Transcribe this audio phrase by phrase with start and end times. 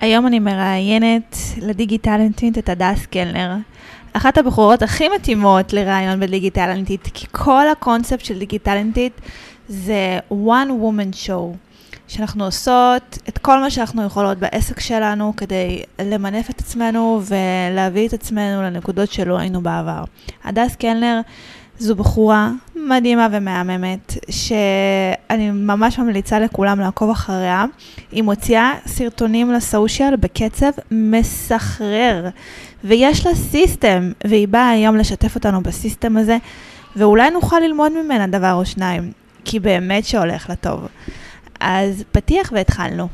[0.00, 3.54] היום אני מראיינת לדיגיטלנטית את הדס קלנר.
[4.12, 9.20] אחת הבחורות הכי מתאימות לראיון בדיגיטלנטית, כי כל הקונספט של דיגיטלנטית
[9.68, 11.56] זה one woman show,
[12.08, 18.12] שאנחנו עושות את כל מה שאנחנו יכולות בעסק שלנו כדי למנף את עצמנו ולהביא את
[18.12, 20.04] עצמנו לנקודות שלא היינו בעבר.
[20.44, 21.20] הדס קלנר
[21.78, 27.64] זו בחורה מדהימה ומהממת, שאני ממש ממליצה לכולם לעקוב אחריה.
[28.12, 32.28] היא מוציאה סרטונים ל social בקצב מסחרר,
[32.84, 36.36] ויש לה system, והיא באה היום לשתף אותנו ב system הזה,
[36.96, 39.12] ואולי נוכל ללמוד ממנה דבר או שניים,
[39.44, 40.86] כי באמת שהולך לה טוב.
[41.60, 43.08] אז פתיח והתחלנו.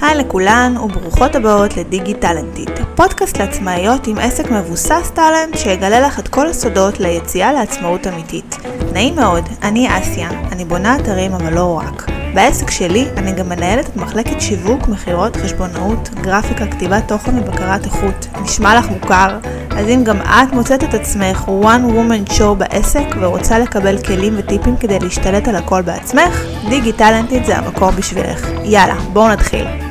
[0.00, 6.28] היי לכולן וברוכות הבאות לדיגי טאלנטית, פודקאסט לעצמאיות עם עסק מבוסס טאלנט שיגלה לך את
[6.28, 8.56] כל הסודות ליציאה לעצמאות אמיתית.
[8.92, 12.10] נעים מאוד, אני אסיה, אני בונה אתרים אבל לא רק.
[12.34, 18.26] בעסק שלי אני גם מנהלת את מחלקת שיווק, מכירות, חשבונאות, גרפיקה, כתיבת תוכן ובקרת איכות.
[18.42, 19.38] נשמע לך מוכר?
[19.70, 24.76] אז אם גם את מוצאת את עצמך one woman show בעסק ורוצה לקבל כלים וטיפים
[24.76, 28.50] כדי להשתלט על הכל בעצמך, דיגי טאלנטית זה המקום בשבילך.
[28.64, 29.87] יאללה, בואו נתחיל.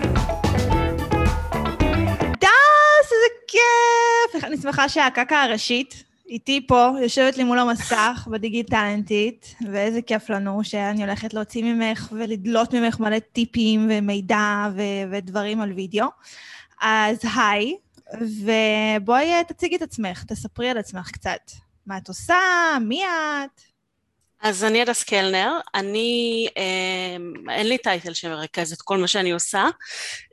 [3.58, 4.44] כיף!
[4.44, 11.04] אני שמחה שהקקה הראשית איתי פה, יושבת לי מול המסך בדיגיטלנטית, ואיזה כיף לנו שאני
[11.04, 16.08] הולכת להוציא ממך ולדלות ממך מלא טיפים ומידע ו- ודברים על וידאו.
[16.82, 17.76] אז היי,
[18.22, 21.52] ובואי תציגי את עצמך, תספרי על עצמך קצת.
[21.86, 22.38] מה את עושה?
[22.82, 23.62] מי את?
[24.42, 29.66] אז אני הדס קלנר, אני, אה, אין לי title שמרכז את כל מה שאני עושה.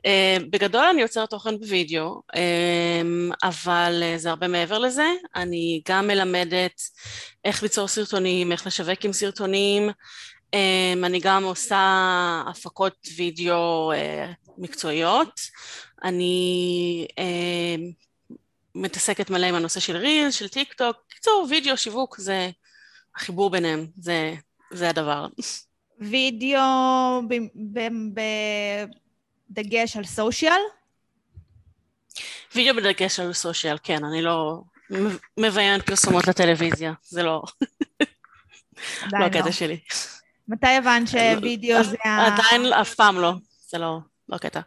[0.05, 3.01] אה, בגדול אני יוצרת תוכן בווידאו, אה,
[3.43, 5.07] אבל אה, זה הרבה מעבר לזה.
[5.35, 6.81] אני גם מלמדת
[7.45, 9.89] איך ליצור סרטונים, איך לשווק עם סרטונים.
[10.53, 15.39] אה, אני גם עושה הפקות וידאו אה, מקצועיות.
[16.03, 17.07] אני
[18.75, 20.97] מתעסקת מלא עם הנושא של reel, של טיק טוק.
[21.09, 22.49] קיצור, וידאו, שיווק, זה...
[23.15, 24.35] החיבור ביניהם, זה,
[24.71, 25.27] זה הדבר.
[25.99, 27.21] וידאו
[29.49, 30.61] בדגש על סושיאל?
[32.55, 34.61] וידאו בדגש על social, כן, אני לא
[35.37, 37.43] מביימת פרסומות לטלוויזיה, זה לא...
[39.11, 39.51] לא הקטע לא.
[39.51, 39.79] שלי.
[40.47, 42.27] מתי הבנת שווידאו זה ה...
[42.27, 43.33] עדיין אף פעם לא,
[43.69, 43.97] זה לא,
[44.29, 44.59] לא קטע.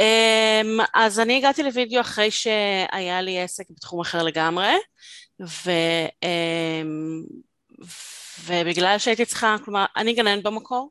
[0.00, 4.72] אמ, אז אני הגעתי לוידאו אחרי שהיה לי עסק בתחום אחר לגמרי.
[5.40, 5.70] ו,
[6.22, 7.22] אמ,
[8.44, 10.90] ובגלל שהייתי צריכה, כלומר, אני גננת במקור,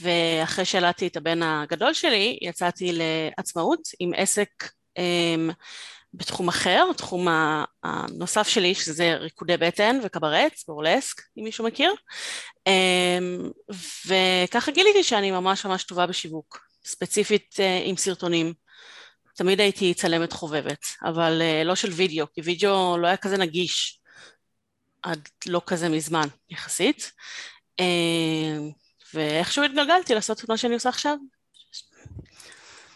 [0.00, 4.48] ואחרי שילדתי את הבן הגדול שלי, יצאתי לעצמאות עם עסק
[4.98, 5.50] אמ,
[6.14, 7.26] בתחום אחר, תחום
[7.84, 11.92] הנוסף שלי, שזה ריקודי בטן וקברץ, בורלסק, אם מישהו מכיר.
[12.66, 13.50] אמ,
[14.06, 18.54] וככה גיליתי שאני ממש ממש טובה בשיווק, ספציפית אה, עם סרטונים.
[19.40, 24.00] תמיד הייתי צלמת חובבת, אבל uh, לא של וידאו, כי וידאו לא היה כזה נגיש
[25.02, 27.12] עד לא כזה מזמן יחסית.
[27.80, 27.84] Uh,
[29.14, 31.16] ואיכשהו התגלגלתי לעשות את מה שאני עושה עכשיו.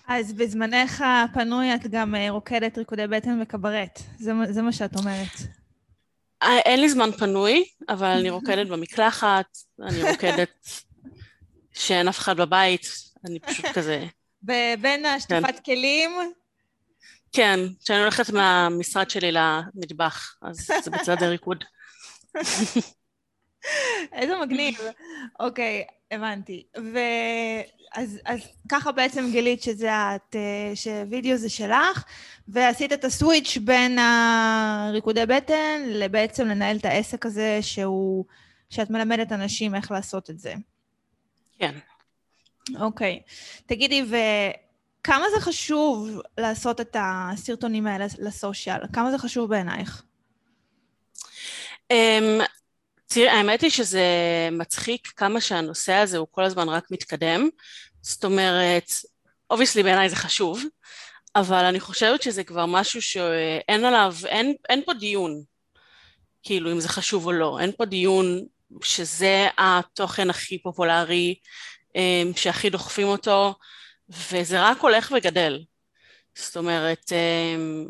[0.09, 5.37] אז בזמנך הפנוי את גם uh, רוקדת ריקודי בטן וקברט, זה, זה מה שאת אומרת.
[6.43, 10.69] אין לי זמן פנוי, אבל אני רוקדת במקלחת, אני רוקדת
[11.81, 12.87] שאין אף אחד בבית,
[13.25, 14.07] אני פשוט כזה...
[14.81, 15.63] בין השטיפת כן.
[15.65, 16.11] כלים?
[17.33, 21.65] כן, כשאני הולכת מהמשרד שלי למטבח, אז זה בצד הריקוד.
[24.13, 24.79] איזה מגניב.
[25.41, 26.67] אוקיי, הבנתי.
[26.75, 30.37] ואז אז ככה בעצם גילית שזה את,
[30.75, 32.05] שווידאו זה שלך,
[32.49, 38.25] ועשית את הסוויץ' בין הריקודי בטן לבעצם לנהל את העסק הזה שהוא,
[38.71, 40.55] שאת מלמדת אנשים איך לעשות את זה.
[41.59, 41.75] כן.
[42.81, 43.23] אוקיי.
[43.67, 48.81] תגידי, וכמה זה חשוב לעשות את הסרטונים האלה לסושיאל?
[48.93, 50.03] כמה זה חשוב בעינייך?
[51.93, 52.43] Um,
[53.07, 54.05] תראי, האמת היא שזה
[54.53, 57.49] מצחיק כמה שהנושא הזה הוא כל הזמן רק מתקדם.
[58.03, 58.91] זאת אומרת,
[59.51, 60.63] obviously בעיניי זה חשוב,
[61.37, 65.43] אבל אני חושבת שזה כבר משהו שאין עליו, אין, אין פה דיון,
[66.43, 67.59] כאילו, אם זה חשוב או לא.
[67.61, 68.45] אין פה דיון
[68.83, 71.35] שזה התוכן הכי פופולרי,
[72.37, 73.55] שהכי דוחפים אותו,
[74.09, 75.65] וזה רק הולך וגדל.
[76.35, 77.87] זאת אומרת, אמ,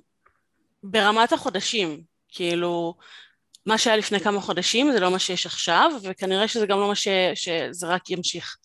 [0.82, 2.94] ברמת החודשים, כאילו,
[3.66, 6.94] מה שהיה לפני כמה חודשים זה לא מה שיש עכשיו, וכנראה שזה גם לא מה
[6.94, 7.08] ש...
[7.34, 8.56] שזה רק ימשיך.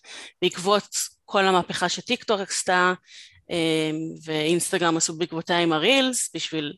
[0.41, 2.94] בעקבות כל המהפכה שטיקטוק עשתה,
[3.50, 3.56] אמ,
[4.25, 6.74] ואינסטגרם עשו בעקבותיה עם ה reels, בשביל,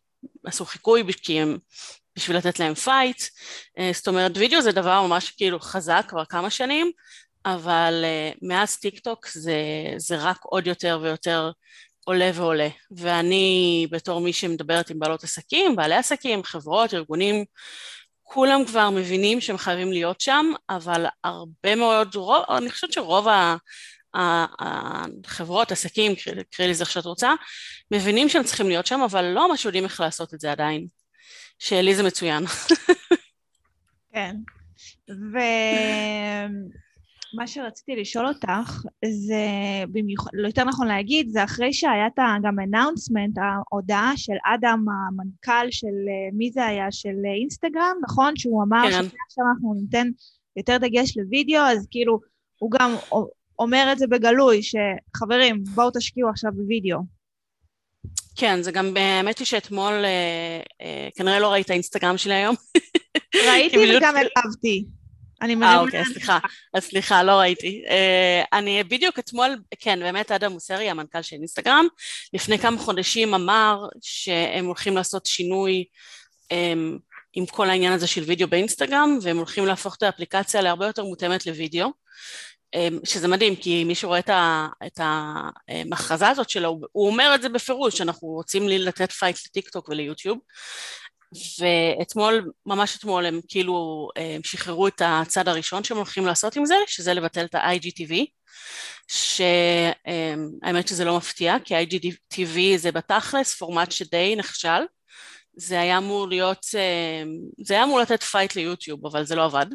[0.46, 1.58] עשו חיקוי כי הם,
[2.16, 3.24] בשביל לתת להם fight.
[3.80, 6.92] אה, זאת אומרת, וידאו זה דבר ממש כאילו חזק כבר כמה שנים,
[7.46, 9.56] אבל אה, מאז טיק טוק זה,
[9.98, 11.52] זה רק עוד יותר ויותר
[12.06, 12.68] עולה ועולה.
[12.92, 17.46] ואני בתור מי שמדברת עם בעלות עסקים, בעלי עסקים, חברות, ארגונים,
[18.24, 23.28] כולם כבר מבינים שהם חייבים להיות שם, אבל הרבה מאוד, רוב, אני חושבת שרוב
[24.14, 26.14] החברות, עסקים,
[26.52, 27.34] קראי לזה איך שאת רוצה,
[27.92, 30.88] מבינים שהם צריכים להיות שם, אבל לא ממש יודעים איך לעשות את זה עדיין.
[31.60, 32.46] שלי זה מצוין.
[34.14, 34.36] כן.
[37.34, 39.46] ומה שרציתי לשאול אותך, זה
[39.92, 45.72] במיוחד, לא יותר נכון להגיד, זה אחרי שהיה את גם אנאונסמנט, ההודעה של אדם, המנכ"ל
[45.72, 45.88] של,
[46.34, 46.92] מי זה היה?
[46.92, 48.36] של אינסטגרם, נכון?
[48.36, 48.92] שהוא אמר כן.
[48.92, 50.08] שעכשיו אנחנו ניתן
[50.58, 52.20] יותר דגש לוידאו, אז כאילו,
[52.58, 52.96] הוא גם
[53.60, 57.00] אומר את זה בגלוי, שחברים, בואו תשקיעו עכשיו בווידאו.
[58.36, 62.56] כן, זה גם, האמת היא שאתמול, אה, אה, כנראה לא ראית האינסטגרם שלי היום.
[63.48, 64.86] ראיתי וגם הגבתי.
[65.42, 65.74] אני מבינה.
[65.74, 66.40] אה, אוקיי, סליחה.
[66.74, 67.84] אז סליחה, לא ראיתי.
[67.88, 71.86] Uh, אני בדיוק אתמול, כן, באמת אדם מוסרי, המנכ"ל של אינסטגרם,
[72.34, 75.86] לפני כמה חודשים אמר שהם הולכים לעשות שינוי
[76.54, 77.00] אמ,
[77.34, 81.46] עם כל העניין הזה של וידאו באינסטגרם, והם הולכים להפוך את האפליקציה להרבה יותר מותאמת
[81.46, 81.92] לוידאו.
[82.76, 84.20] אמ, שזה מדהים, כי מי שרואה
[84.86, 89.90] את ההכרזה הזאת שלו, הוא אומר את זה בפירוש, שאנחנו רוצים לתת fight לטיק טוק
[89.90, 90.38] וליוטיוב,
[91.60, 96.76] ואתמול, ממש אתמול, הם כאילו הם שחררו את הצעד הראשון שהם הולכים לעשות עם זה,
[96.88, 98.14] שזה לבטל את ה-IGTV,
[99.08, 104.82] שהאמת שזה לא מפתיע, כי IGTV זה בתכלס פורמט שדי נכשל,
[105.54, 106.66] זה היה אמור להיות,
[107.64, 109.66] זה היה אמור לתת פייט ליוטיוב, אבל זה לא עבד.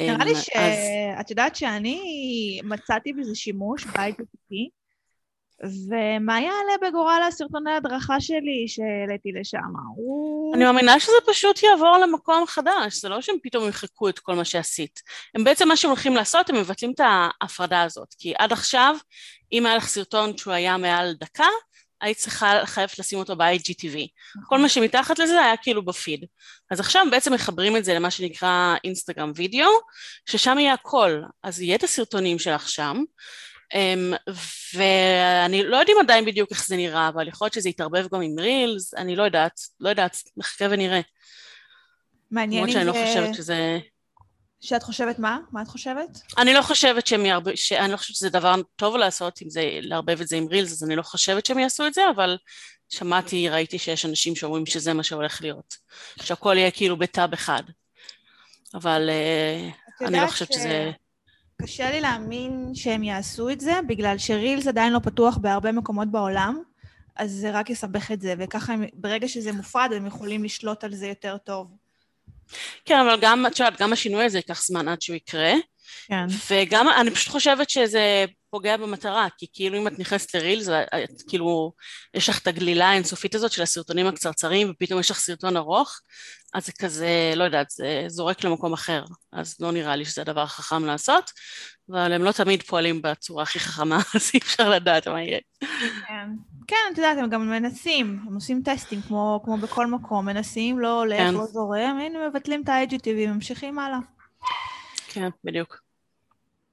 [0.00, 2.00] נראה לי שאת יודעת שאני
[2.64, 4.70] מצאתי בזה שימוש איתי,
[5.64, 9.58] ומה יעלה בגורל הסרטוני הדרכה שלי שהעליתי לשם?
[10.54, 14.44] אני מאמינה שזה פשוט יעבור למקום חדש, זה לא שהם פתאום ימחקו את כל מה
[14.44, 15.00] שעשית.
[15.34, 18.96] הם בעצם מה שהם הולכים לעשות, הם מבטלים את ההפרדה הזאת, כי עד עכשיו,
[19.52, 21.48] אם היה לך סרטון שהוא היה מעל דקה,
[22.00, 23.92] היית צריכה, חייבת לשים אותו ב-IGTV.
[23.92, 24.42] נכון.
[24.48, 26.24] כל מה שמתחת לזה היה כאילו בפיד.
[26.70, 29.70] אז עכשיו בעצם מחברים את זה למה שנקרא אינסטגרם וידאו,
[30.26, 31.20] ששם יהיה הכל.
[31.42, 33.02] אז יהיה את הסרטונים שלך שם,
[34.74, 38.38] ואני לא יודעים עדיין בדיוק איך זה נראה, אבל יכול להיות שזה יתערבב גם עם
[38.38, 41.00] רילס, אני לא יודעת, לא יודעת, נחכה ונראה.
[42.30, 42.78] מעניין אם זה...
[42.80, 43.78] למרות שאני לא חושבת שזה...
[44.60, 45.38] שאת חושבת מה?
[45.52, 46.08] מה את חושבת?
[46.38, 50.20] אני לא חושבת שהם יערבב, אני לא חושבת שזה דבר טוב לעשות, אם זה, לערבב
[50.20, 52.36] את זה עם רילס, אז אני לא חושבת שהם יעשו את זה, אבל
[52.88, 55.76] שמעתי, ראיתי שיש אנשים שאומרים שזה מה שהולך להיות.
[56.22, 57.62] שהכל יהיה כאילו בטאב אחד.
[58.74, 59.10] אבל
[60.00, 60.56] uh, אני לא חושבת ש...
[60.56, 60.90] שזה...
[61.62, 66.62] קשה לי להאמין שהם יעשו את זה, בגלל שרילס עדיין לא פתוח בהרבה מקומות בעולם,
[67.16, 70.94] אז זה רק יסבך את זה, וככה הם, ברגע שזה מופרד, הם יכולים לשלוט על
[70.94, 71.68] זה יותר טוב.
[72.84, 75.52] כן, אבל גם, את יודעת, גם השינוי הזה ייקח זמן עד שהוא יקרה.
[76.06, 76.26] כן.
[76.50, 81.72] וגם, אני פשוט חושבת שזה פוגע במטרה, כי כאילו אם את נכנסת לרילס, את כאילו,
[82.14, 86.00] יש לך את הגלילה האינסופית הזאת של הסרטונים הקצרצרים, ופתאום יש לך סרטון ארוך,
[86.54, 89.04] אז זה כזה, לא יודעת, זה זורק למקום אחר.
[89.32, 91.30] אז לא נראה לי שזה הדבר החכם לעשות,
[91.90, 95.38] אבל הם לא תמיד פועלים בצורה הכי חכמה, אז אי אפשר לדעת מה יהיה.
[96.08, 96.28] כן.
[96.66, 101.00] כן, את יודעת, הם גם מנסים, הם עושים טסטים כמו, כמו בכל מקום, מנסים, לא
[101.00, 101.34] הולך, כן.
[101.34, 103.98] לא זורם, הנה מבטלים את ה-IGTV וממשיכים הלאה.
[105.08, 105.85] כן, בדיוק.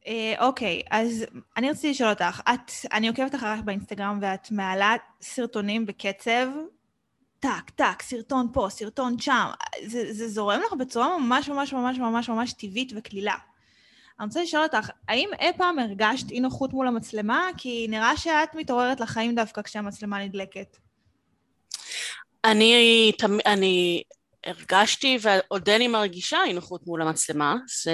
[0.08, 1.26] אה, אוקיי, אז
[1.58, 6.48] אני רציתי לשאול אותך, את, אני עוקבת אחריך באינסטגרם ואת מעלה סרטונים בקצב,
[7.40, 9.46] טק, טק, סרטון פה, סרטון שם,
[9.86, 13.36] זה, זה זורם לך בצורה ממש ממש ממש ממש ממש טבעית וקלילה.
[14.20, 17.50] אני רוצה לשאול אותך, האם אי פעם הרגשת אי נוחות מול המצלמה?
[17.58, 20.78] כי נראה שאת מתעוררת לחיים דווקא כשהמצלמה נדלקת.
[22.46, 23.12] אני,
[23.46, 24.04] אני
[24.46, 27.56] הרגשתי ועודני מרגישה אי נוחות מול המצלמה.
[27.84, 27.94] זה,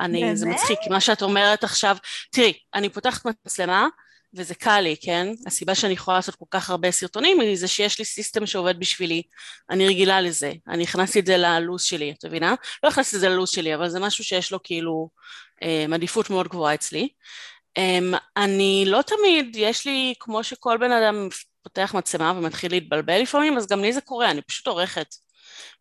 [0.00, 1.96] אני, זה מצחיק, מה שאת אומרת עכשיו,
[2.30, 3.88] תראי, אני פותחת מצלמה,
[4.34, 5.28] וזה קל לי, כן?
[5.46, 9.22] הסיבה שאני יכולה לעשות כל כך הרבה סרטונים היא זה שיש לי סיסטם שעובד בשבילי.
[9.70, 10.52] אני רגילה לזה.
[10.68, 12.54] אני הכנסתי את זה ללו"ז שלי, את מבינה?
[12.82, 15.08] לא הכנסתי את זה ללו"ז שלי, אבל זה משהו שיש לו כאילו
[15.62, 17.08] אה, עדיפות מאוד גבוהה אצלי.
[17.76, 17.98] אה,
[18.36, 21.28] אני לא תמיד, יש לי, כמו שכל בן אדם
[21.62, 25.14] פותח מצלמה ומתחיל להתבלבל לפעמים, אז גם לי זה קורה, אני פשוט עורכת.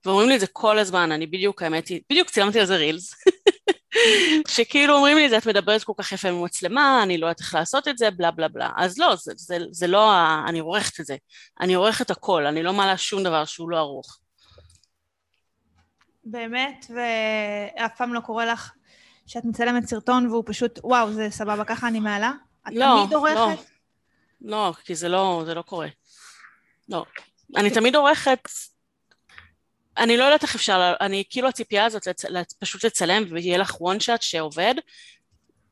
[0.06, 3.16] ואומרים לי את זה כל הזמן, אני בדיוק, האמת היא, בדיוק צילמתי על זה רילס.
[4.48, 7.98] שכאילו אומרים לי, את מדברת כל כך יפה במצלמה, אני לא יודעת איך לעשות את
[7.98, 8.70] זה, בלה בלה בלה.
[8.78, 10.12] אז לא, זה, זה, זה לא,
[10.48, 11.16] אני עורכת את זה.
[11.62, 14.20] אני עורכת הכל, אני לא מעלה שום דבר שהוא לא ערוך.
[16.24, 18.72] באמת, ואף פעם לא קורה לך
[19.28, 22.32] שאת מצלמת סרטון והוא פשוט, וואו, זה סבבה, ככה אני מעלה?
[22.68, 23.36] את לא, תמיד עורכת?
[23.36, 23.58] לא,
[24.42, 25.88] לא, כי זה לא, זה לא קורה.
[26.90, 27.06] לא.
[27.56, 28.50] אני תמיד עורכת
[29.98, 34.00] אני לא יודעת איך אפשר, אני כאילו הציפייה הזאת לצ, פשוט לצלם ויהיה לך one
[34.02, 34.76] shot שעובד,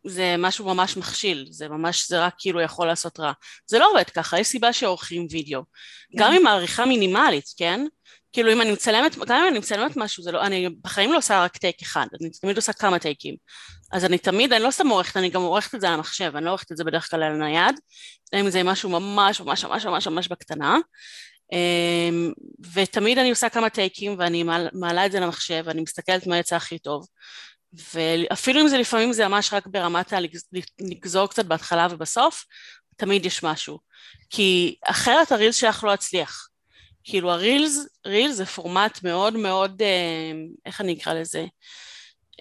[0.08, 3.32] זה משהו ממש מכשיל, זה ממש, זה רק כאילו יכול לעשות רע.
[3.68, 5.62] זה לא עובד ככה, יש סיבה שעורכים וידאו.
[6.16, 7.86] גם עם העריכה מינימלית, כן?
[8.34, 11.44] כאילו אם אני מצלמת, גם אם אני מצלמת משהו, זה לא, אני בחיים לא עושה
[11.44, 13.36] רק טייק אחד, אני תמיד עושה כמה טייקים.
[13.92, 16.46] אז אני תמיד, אני לא סתם עורכת, אני גם עורכת את זה על המחשב, אני
[16.46, 17.76] לא עורכת את זה בדרך כלל על הנייד,
[18.34, 20.78] אם זה משהו ממש ממש ממש ממש ממש בקטנה.
[21.52, 22.32] אמ,
[22.74, 24.44] ותמיד אני עושה כמה טייקים ואני
[24.74, 27.08] מעלה את זה למחשב ואני מסתכלת מה יצא הכי טוב.
[27.94, 30.14] ואפילו אם זה לפעמים זה ממש רק ברמת
[30.80, 32.46] לגזור קצת בהתחלה ובסוף,
[32.98, 33.80] תמיד יש משהו.
[34.30, 36.48] כי אחרת הרילס שלך לא יצליח.
[37.04, 40.32] כאילו הרילס, רילס זה פורמט מאוד מאוד, אה,
[40.66, 41.46] איך אני אקרא לזה?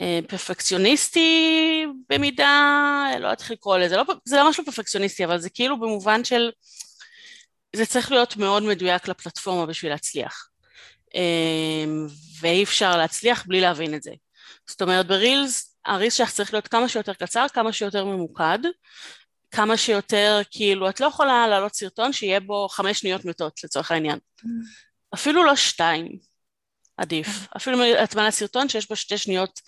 [0.00, 5.50] אה, פרפקציוניסטי במידה, לא יודעת איך לקרוא לזה, לא, זה ממש לא פרפקציוניסטי, אבל זה
[5.50, 6.50] כאילו במובן של,
[7.76, 10.48] זה צריך להיות מאוד מדויק לפלטפורמה בשביל להצליח.
[11.14, 11.84] אה,
[12.40, 14.12] ואי אפשר להצליח בלי להבין את זה.
[14.70, 18.58] זאת אומרת ברילס, הרילס שלך צריך להיות כמה שיותר קצר, כמה שיותר ממוקד,
[19.50, 24.18] כמה שיותר, כאילו, את לא יכולה להעלות סרטון שיהיה בו חמש שניות מתות לצורך העניין.
[24.40, 24.44] Mm.
[25.14, 26.18] אפילו לא שתיים,
[26.96, 27.26] עדיף.
[27.26, 27.56] אממ.
[27.56, 29.60] אפילו אם את מעלה סרטון שיש בו שתי שניות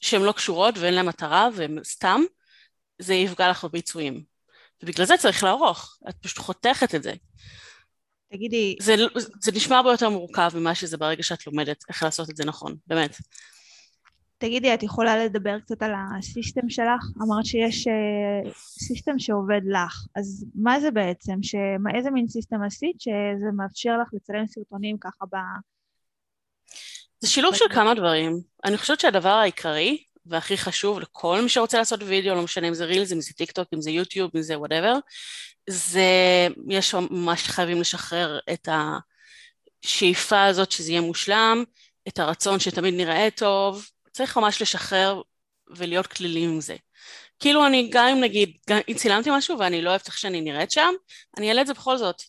[0.00, 2.20] שהן לא קשורות ואין להן מטרה והן סתם,
[2.98, 4.33] זה יפגע לך בביצועים.
[4.84, 7.12] ובגלל זה צריך לערוך, את פשוט חותכת את זה.
[8.32, 8.76] תגידי...
[8.80, 8.94] זה,
[9.40, 12.76] זה נשמע הרבה יותר מורכב ממה שזה ברגע שאת לומדת איך לעשות את זה נכון,
[12.86, 13.16] באמת.
[14.38, 17.02] תגידי, את יכולה לדבר קצת על ה system שלך?
[17.22, 21.42] אמרת שיש אה, system שעובד לך, אז מה זה בעצם?
[21.42, 25.36] שמה, איזה מין system עשית שזה מאפשר לך לצלם סרטונים ככה ב...
[27.20, 28.40] זה שילוב של כמה דברים.
[28.64, 32.84] אני חושבת שהדבר העיקרי והכי חשוב לכל מי שרוצה לעשות וידאו, לא משנה אם זה
[32.84, 34.94] רילס, אם זה טיק טוק, אם זה יוטיוב, אם זה whatever,
[35.70, 36.08] זה,
[36.68, 38.68] יש ממש חייבים לשחרר את
[39.84, 41.64] השאיפה הזאת שזה יהיה מושלם,
[42.08, 45.22] את הרצון שתמיד נראה טוב, צריך ממש לשחרר
[45.76, 46.76] ולהיות קלילים עם זה.
[47.40, 50.70] כאילו אני, גם אם נגיד, גם אם צילמתי משהו ואני לא אוהבת איך שאני נראית
[50.70, 50.90] שם,
[51.38, 52.22] אני אעלה את זה בכל זאת,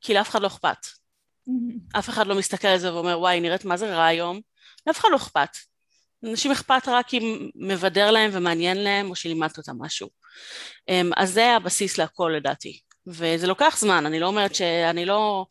[0.00, 0.86] כי לאף אחד לא אכפת.
[1.98, 4.40] אף אחד לא מסתכל על זה ואומר, וואי, נראית מה זה רע היום?
[4.86, 5.48] לאף אחד לא אכפת.
[6.24, 10.08] אנשים אכפת רק אם מבדר להם ומעניין להם, או שלימדת אותם משהו.
[10.88, 12.80] אמ, אז זה הבסיס להכל לדעתי.
[13.06, 15.46] וזה לוקח זמן, אני לא אומרת שאני לא...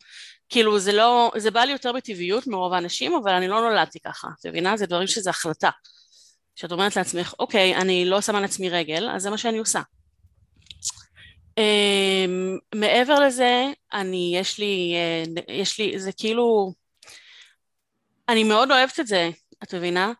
[0.48, 4.28] כאילו זה לא, זה בא לי יותר בטבעיות מרוב האנשים, אבל אני לא נולדתי ככה,
[4.40, 4.76] את מבינה?
[4.76, 5.70] זה דברים שזה החלטה.
[6.54, 9.80] שאת אומרת לעצמך, אוקיי, אני לא שמה לעצמי רגל, אז זה מה שאני עושה.
[11.60, 11.60] Um,
[12.74, 14.94] מעבר לזה, אני, יש לי,
[15.36, 16.72] uh, יש לי, זה כאילו,
[18.28, 19.30] אני מאוד אוהבת את זה,
[19.62, 20.12] את מבינה?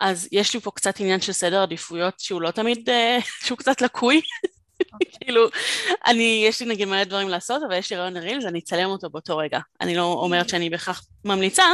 [0.00, 2.92] אז יש לי פה קצת עניין של סדר עדיפויות שהוא לא תמיד, uh,
[3.46, 4.20] שהוא קצת לקוי.
[5.20, 5.48] כאילו,
[6.06, 9.10] אני, יש לי נגיד מלא דברים לעשות, אבל יש לי רעיון לרילס, אני אצלם אותו
[9.10, 9.58] באותו רגע.
[9.80, 11.64] אני לא אומרת שאני בהכרח ממליצה,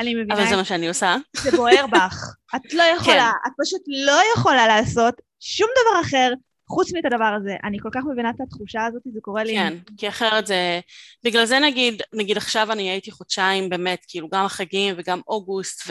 [0.00, 0.34] אני מבינה.
[0.34, 1.16] אבל זה מה שאני עושה.
[1.36, 2.34] זה בוער בך.
[2.56, 3.50] את לא יכולה, כן.
[3.50, 6.32] את פשוט לא יכולה לעשות שום דבר אחר
[6.68, 7.56] חוץ מאת הדבר הזה.
[7.64, 9.54] אני כל כך מבינה את התחושה הזאת, זה קורה לי.
[9.54, 10.80] כן, כי אחרת זה...
[11.24, 15.82] בגלל זה נגיד, נגיד עכשיו אני הייתי חודשיים באמת, כאילו גם החגים וגם אוגוסט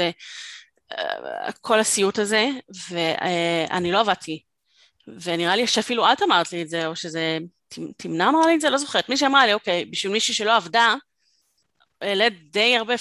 [1.50, 2.50] וכל הסיוט הזה,
[2.89, 4.44] ואני לא עבדתי.
[5.08, 7.38] ונראה לי שאפילו את אמרת לי את זה, או שזה...
[7.98, 8.70] תמנע אמרה לי את זה?
[8.70, 9.10] לא זוכרת.
[9.10, 10.96] מי שאמרה לי, אוקיי, בשביל מישהי שלא עבדה,
[12.01, 12.94] העלית די הרבה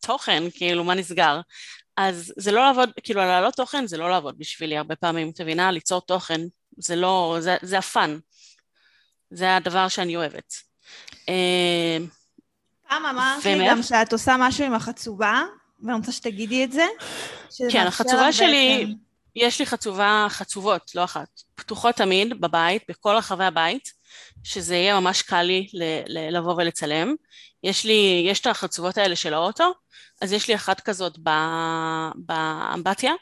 [0.00, 1.40] תוכן, כאילו, מה נסגר?
[1.96, 5.70] אז זה לא לעבוד, כאילו, להעלות תוכן זה לא לעבוד בשבילי הרבה פעמים, את מבינה?
[5.70, 6.40] ליצור תוכן,
[6.78, 8.18] זה לא, זה, זה הפאן.
[9.30, 10.54] זה הדבר שאני אוהבת.
[11.28, 11.98] אה,
[12.88, 15.42] פעם אמרת לי גם שאת עושה משהו עם החצובה,
[15.82, 16.86] ואני רוצה שתגידי את זה.
[17.70, 18.94] כן, החצובה שלי,
[19.36, 23.92] יש לי חצובה, חצובות, לא אחת, פתוחות תמיד בבית, בכל רחבי הבית,
[24.44, 27.14] שזה יהיה ממש קל לי ל- ל- לבוא ולצלם.
[27.64, 29.72] יש לי, יש את החצובות האלה של האוטו,
[30.22, 31.18] אז יש לי אחת כזאת
[32.16, 33.12] באמבטיה.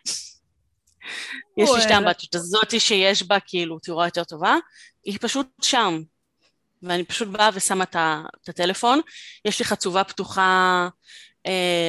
[1.57, 4.57] יש לי שתי אמבטיות, הזאתי שיש בה כאילו תאורה יותר טובה,
[5.05, 6.03] היא פשוט שם,
[6.83, 9.01] ואני פשוט באה ושמה את הטלפון.
[9.45, 10.89] יש לי חצובה פתוחה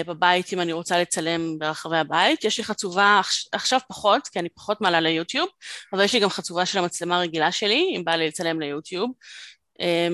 [0.08, 2.44] בבית אם אני רוצה לצלם ברחבי הבית.
[2.44, 3.22] יש לי חצובה
[3.52, 5.50] עכשיו פחות, כי אני פחות מעלה ליוטיוב,
[5.94, 9.12] אבל יש לי גם חצובה של המצלמה הרגילה שלי, אם בא לי לצלם ליוטיוב.
[9.82, 10.08] אה,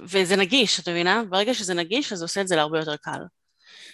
[0.00, 1.22] וזה נגיש, את מבינה?
[1.28, 3.20] ברגע שזה נגיש, אז זה עושה את זה להרבה יותר קל.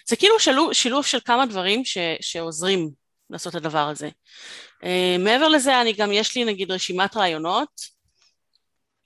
[0.07, 2.89] זה כאילו שילוב, שילוב של כמה דברים ש, שעוזרים
[3.29, 4.09] לעשות את הדבר הזה.
[4.83, 4.87] Uh,
[5.19, 7.95] מעבר לזה, אני גם, יש לי נגיד רשימת רעיונות,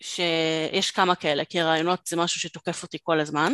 [0.01, 3.53] שיש כמה כאלה, כי רעיונות זה משהו שתוקף אותי כל הזמן.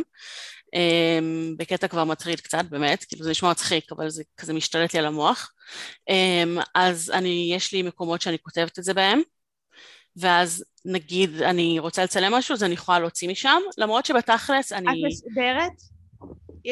[0.75, 4.99] Um, בקטע כבר מטריד קצת, באמת, כאילו זה נשמע מצחיק, אבל זה כזה משתלט לי
[4.99, 5.53] על המוח.
[6.09, 9.21] Um, אז אני, יש לי מקומות שאני כותבת את זה בהם,
[10.17, 14.87] ואז נגיד אני רוצה לצלם משהו, אז אני יכולה להוציא משם, למרות שבתכלס אני...
[14.87, 15.71] את מסודרת?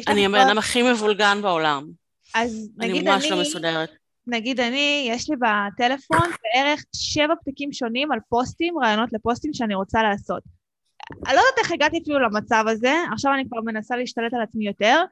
[0.07, 1.88] אני הבן אדם הכי מבולגן בעולם.
[2.36, 3.15] אז נגיד אני...
[3.15, 3.91] ממש לא מסודרת.
[4.27, 10.03] נגיד אני, יש לי בטלפון בערך שבע פתקים שונים על פוסטים, רעיונות לפוסטים שאני רוצה
[10.03, 10.43] לעשות.
[11.12, 14.67] אני לא יודעת איך הגעתי אפילו למצב הזה, עכשיו אני כבר מנסה להשתלט על עצמי
[14.67, 15.03] יותר,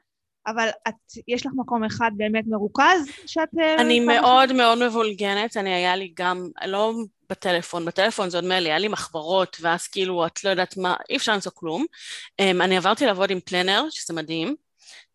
[0.48, 0.94] אבל את,
[1.28, 3.50] יש לך מקום אחד באמת מרוכז שאת...
[3.60, 4.56] אה, אני מאוד שם?
[4.56, 6.94] מאוד מבולגנת, אני היה לי גם, לא
[7.30, 11.18] בטלפון, בטלפון זה עוד מילא, היה לי מחברות, ואז כאילו את לא יודעת מה, אי
[11.18, 11.86] אפשר למצוא כלום.
[12.42, 14.56] Um, אני עברתי לעבוד עם פלנר, שזה מדהים.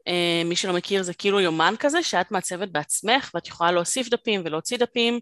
[0.07, 0.09] Uh,
[0.45, 4.79] מי שלא מכיר זה כאילו יומן כזה, שאת מעצבת בעצמך, ואת יכולה להוסיף דפים ולהוציא
[4.79, 5.21] דפים,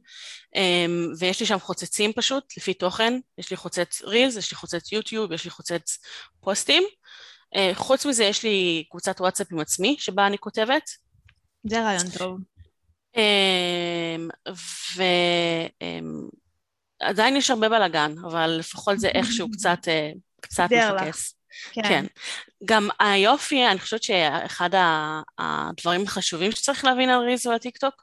[0.56, 0.58] um,
[1.18, 5.32] ויש לי שם חוצצים פשוט, לפי תוכן, יש לי חוצץ רילס, יש לי חוצץ יוטיוב,
[5.32, 5.98] יש לי חוצץ
[6.40, 6.82] פוסטים.
[7.56, 10.90] אה, חוץ מזה יש לי קבוצת וואטסאפ עם עצמי שבה אני כותבת.
[11.64, 12.38] זה רעיון טוב.
[17.02, 20.10] ועדיין יש הרבה בלאגן, אבל לפחות זה איכשהו קצת, אה,
[20.40, 21.34] קצת מפקס.
[21.72, 21.82] כן.
[21.82, 22.04] כן.
[22.64, 24.70] גם היופי, אני חושבת שאחד
[25.38, 28.02] הדברים החשובים שצריך להבין על ריז ועל טיק טוק,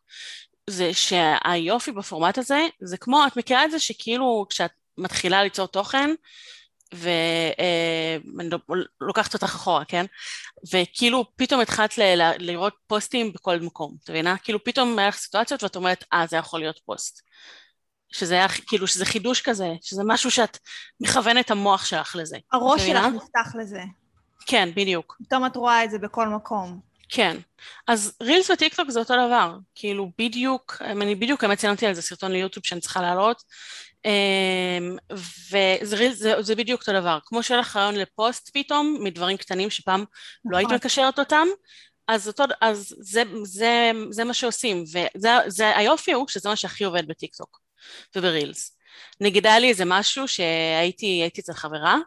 [0.69, 6.09] זה שהיופי בפורמט הזה, זה כמו, את מכירה את זה שכאילו כשאת מתחילה ליצור תוכן,
[6.93, 8.59] ואני לא,
[9.01, 10.05] לוקחת אותך אחורה, כן?
[10.73, 14.37] וכאילו פתאום התחלת ל- לראות פוסטים בכל מקום, את מבינה?
[14.37, 17.21] כאילו פתאום היה לך סיטואציות ואת אומרת, אה, זה יכול להיות פוסט.
[18.11, 20.57] שזה היה כאילו, שזה חידוש כזה, שזה משהו שאת
[20.99, 22.37] מכוונת את המוח שלך לזה.
[22.51, 23.81] הראש שלך נפתח לזה.
[24.45, 25.17] כן, בדיוק.
[25.25, 26.79] פתאום את רואה את זה בכל מקום.
[27.09, 27.37] כן.
[27.87, 29.57] אז רילס וטיקטוק זה אותו דבר.
[29.75, 33.43] כאילו, בדיוק, אני בדיוק, האמת צילמתי על זה סרטון ליוטיוב שאני צריכה להעלות,
[34.05, 34.97] אמ,
[35.51, 39.99] וזה זה, זה בדיוק אותו דבר, כמו שהיה לך רעיון לפוסט פתאום, מדברים קטנים שפעם
[39.99, 40.51] לא נכון.
[40.51, 41.47] לא היית מקשרת אותם,
[42.07, 44.83] אז, אותו, אז זה, זה, זה מה שעושים,
[45.57, 47.61] והיופי הוא שזה מה שהכי עובד בטיקטוק
[48.15, 48.77] וברילס.
[49.21, 51.97] נגיד היה לי איזה משהו שהייתי אצל חברה,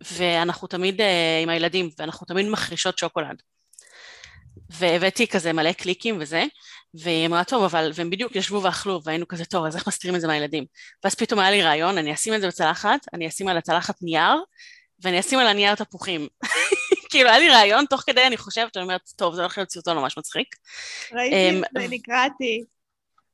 [0.00, 1.04] ואנחנו תמיד uh,
[1.42, 3.42] עם הילדים, ואנחנו תמיד מחרישות שוקולד.
[4.70, 6.44] והבאתי כזה מלא קליקים וזה,
[6.94, 10.20] והיא אמרה, טוב, אבל, והם בדיוק ישבו ואכלו, והיינו כזה, טוב, אז איך מסתירים את
[10.20, 10.64] זה מהילדים?
[11.04, 14.42] ואז פתאום היה לי רעיון, אני אשים את זה בצלחת, אני אשים על הצלחת נייר,
[15.02, 16.28] ואני אשים על הנייר תפוחים.
[17.10, 19.96] כאילו, היה לי רעיון, תוך כדי אני חושבת, אני אומרת, טוב, זה הולך להיות סרטון
[19.96, 20.56] ממש מצחיק.
[21.12, 22.64] ראיתי את זה, נקרעתי.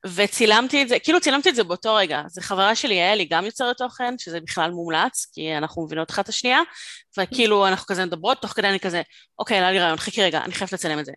[0.07, 2.23] וצילמתי את זה, כאילו צילמתי את זה באותו רגע.
[2.29, 6.25] זו חברה שלי, היה לי גם יוצרת תוכן, שזה בכלל מומלץ, כי אנחנו מבינות אחת
[6.25, 6.61] את השנייה,
[7.19, 9.03] וכאילו אנחנו כזה מדברות, תוך כדי אני כזה,
[9.39, 11.13] אוקיי, היה לי רעיון, חכי רגע, אני חייבת לצלם את זה.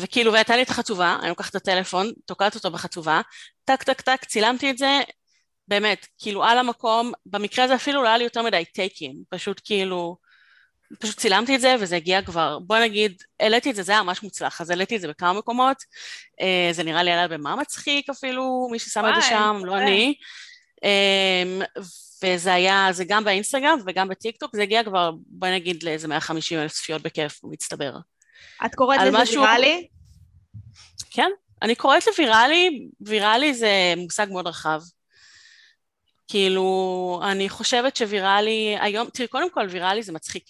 [0.00, 3.20] וכאילו, והייתה לי את החצובה, אני לוקחת את הטלפון, תוקעת אותו בחצובה,
[3.64, 5.00] טק טק טק, צילמתי את זה,
[5.68, 10.16] באמת, כאילו על המקום, במקרה הזה אפילו לא היה לי יותר מדי טייקים, פשוט כאילו,
[10.98, 14.22] פשוט צילמתי את זה וזה הגיע כבר, בוא נגיד, העליתי את זה, זה היה ממש
[14.22, 15.76] מוצלח, אז העליתי את זה בכמה מקומות,
[16.40, 20.14] אה, זה נראה לי עלה במה מצחיק אפילו, מי ששם את זה שם, לא אני,
[20.84, 21.66] אה,
[22.24, 26.72] וזה היה, זה גם באינסטגרם וגם בטיקטוק, זה הגיע כבר, בוא נגיד, לאיזה 150 אלף
[26.72, 27.96] צפיות בכיף, מצטבר.
[28.66, 29.42] את קוראת לזה משהו...
[29.42, 29.86] ויראלי?
[31.10, 31.30] כן,
[31.62, 34.80] אני קוראת לוויראלי, ויראלי זה מושג מאוד רחב.
[36.28, 40.44] כאילו, אני חושבת שוויראלי היום, תראי, קודם כל ויראלי זה מצחיק,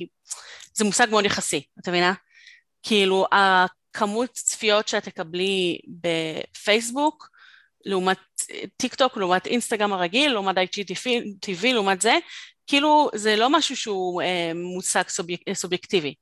[0.75, 2.13] זה מושג מאוד יחסי, את מבינה?
[2.83, 7.29] כאילו, הכמות צפיות שאת תקבלי בפייסבוק,
[7.85, 8.19] לעומת
[8.77, 12.19] טיק טוק, לעומת אינסטגרם הרגיל, לעומת IGTV, לעומת זה,
[12.67, 16.15] כאילו זה לא משהו שהוא אה, מושג סוביק, סובייקטיבי.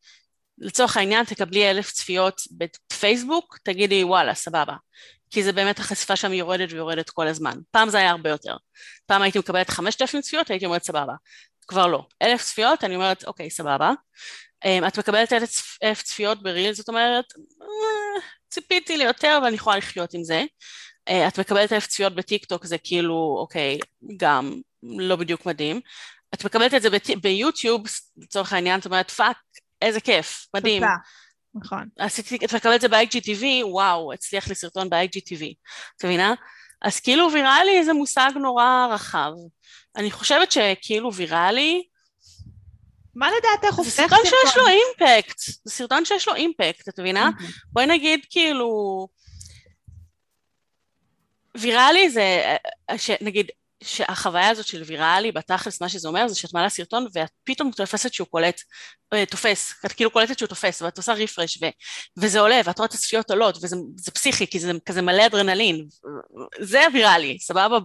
[0.58, 4.74] לצורך העניין תקבלי אלף צפיות בפייסבוק, תגידי וואלה, סבבה.
[5.30, 7.58] כי זה באמת החשיפה שם יורדת ויורדת כל הזמן.
[7.70, 8.56] פעם זה היה הרבה יותר.
[9.06, 11.12] פעם הייתי מקבלת חמשת אלפים צפיות, הייתי אומרת סבבה.
[11.68, 12.06] כבר לא.
[12.22, 13.92] אלף צפיות, אני אומרת אוקיי, סבבה.
[14.64, 17.24] אמ, את מקבלת אלף, אלף צפיות בריל, זאת אומרת,
[17.62, 20.44] אה, ציפיתי ליותר ואני יכולה לחיות עם זה.
[21.08, 23.78] אה, את מקבלת אלף צפיות בטיק טוק, זה כאילו, אוקיי,
[24.16, 25.80] גם לא בדיוק מדהים.
[26.34, 26.88] את מקבלת את זה
[27.22, 27.82] ביוטיוב,
[28.16, 29.36] לצורך העניין, את אומרת, fuck,
[29.82, 30.82] איזה כיף, מדהים.
[30.82, 30.94] תודה.
[31.54, 31.88] נכון.
[31.98, 35.54] עשיתי, את מקבלת את זה ב-IGTV, וואו, הצליח לי סרטון ב-IGTV,
[35.96, 36.34] את מבינה?
[36.82, 39.32] אז כאילו ויראלי זה מושג נורא רחב.
[39.96, 41.84] אני חושבת שכאילו ויראלי...
[43.14, 44.18] מה לדעתך הופך סרטון?
[44.24, 47.30] זה סרטון שיש לו impact, זה סרטון שיש לו impact, את מבינה?
[47.38, 47.66] אמהמ.
[47.72, 49.08] בואי נגיד כאילו...
[51.56, 52.56] ויראלי זה,
[52.90, 53.50] אה, נגיד,
[53.84, 58.14] שהחוויה הזאת של ויראלי, בתכלס מה שזה אומר זה שאת מעלה סרטון ואת פתאום תופסת
[58.14, 58.60] שהוא קולט,
[59.12, 61.66] אה, תופס, את כאילו קולטת שהוא תופס ואת עושה רפרש ו,
[62.16, 65.86] וזה עולה ואת רואה את הצפיות עולות וזה פסיכי כי זה כזה מלא אדרנלין,
[66.60, 67.78] זה הוויראלי, סבבה?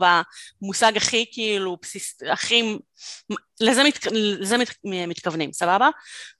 [0.62, 2.78] במושג הכי כאילו בסיס, הכי,
[3.62, 5.90] לזה, מת, לזה מת, מתכוונים, סבבה?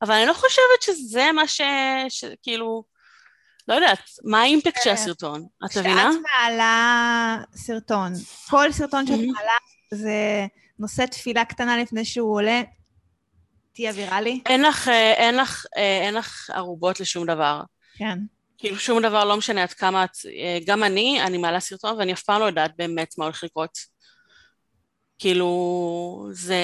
[0.02, 1.62] אבל אני לא חושבת שזה מה ש...
[2.10, 2.84] שכאילו
[3.70, 5.48] לא יודעת, מה האימפקט של אה, הסרטון?
[5.66, 6.10] את מבינה?
[6.12, 8.14] כשאת מעלה סרטון,
[8.50, 9.52] כל סרטון שאת מעלה
[9.94, 10.46] זה
[10.80, 12.62] נושא תפילה קטנה לפני שהוא עולה,
[13.74, 14.42] תהיה ויראלי?
[14.46, 17.62] אין לך, אה, אין לך, אה, אין לך ערובות לשום דבר.
[17.98, 18.20] כן.
[18.58, 20.12] כאילו שום דבר לא משנה עד כמה את,
[20.66, 23.78] גם אני, אני מעלה סרטון ואני אף פעם לא יודעת באמת מה הולך לקרות.
[25.20, 26.64] כאילו, זה...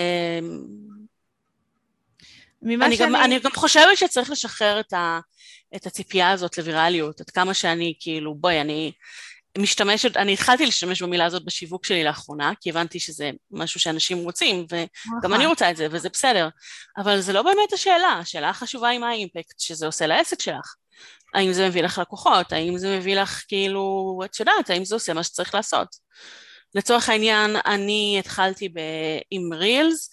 [2.64, 2.98] אני, שאני...
[2.98, 5.20] גם, אני גם חושבת שצריך לשחרר את, ה,
[5.76, 8.92] את הציפייה הזאת לווירליות, עד כמה שאני, כאילו, בואי, אני
[9.58, 14.66] משתמשת, אני התחלתי להשתמש במילה הזאת בשיווק שלי לאחרונה, כי הבנתי שזה משהו שאנשים רוצים,
[14.72, 16.50] וגם אני רוצה את זה, וזה בסדר,
[16.98, 20.76] אבל זה לא באמת השאלה, השאלה החשובה היא מה האימפקט שזה עושה לעסק שלך.
[21.34, 25.14] האם זה מביא לך לקוחות, האם זה מביא לך כאילו, את יודעת, האם זה עושה
[25.14, 25.88] מה שצריך לעשות.
[26.76, 28.80] לצורך העניין, אני התחלתי ב...
[29.32, 30.10] עם רילס,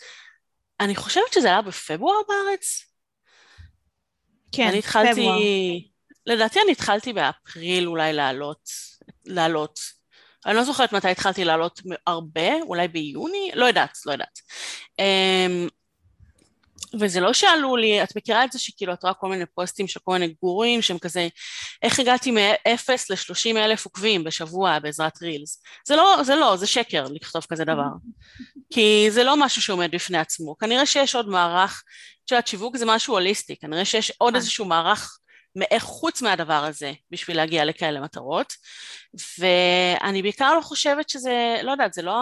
[0.80, 2.91] אני חושבת שזה היה בפברואר בארץ.
[4.52, 5.38] כן, אני התחלתי, פברואר.
[6.26, 8.68] לדעתי אני התחלתי באפריל אולי לעלות,
[9.26, 9.80] לעלות.
[10.46, 13.50] אני לא זוכרת מתי התחלתי לעלות הרבה, אולי ביוני?
[13.54, 14.38] לא יודעת, לא יודעת.
[14.98, 15.68] אמ,
[17.00, 20.00] וזה לא שאלו לי, את מכירה את זה שכאילו את רואה כל מיני פוסטים של
[20.04, 21.28] כל מיני גורים שהם כזה,
[21.82, 25.62] איך הגעתי מ-0 ל-30 אלף עוקבים בשבוע בעזרת רילס?
[25.86, 27.88] זה לא, זה לא, זה שקר לכתוב כזה דבר.
[28.72, 30.58] כי זה לא משהו שעומד בפני עצמו.
[30.58, 31.82] כנראה שיש עוד מערך,
[32.24, 34.36] את יודעת, שיווק זה משהו הוליסטי, כנראה שיש עוד נכון.
[34.36, 35.18] איזשהו מערך
[35.56, 38.52] מאיך חוץ מהדבר הזה בשביל להגיע לכאלה מטרות
[39.38, 42.14] ואני בעיקר לא חושבת שזה, לא יודעת, זה לא,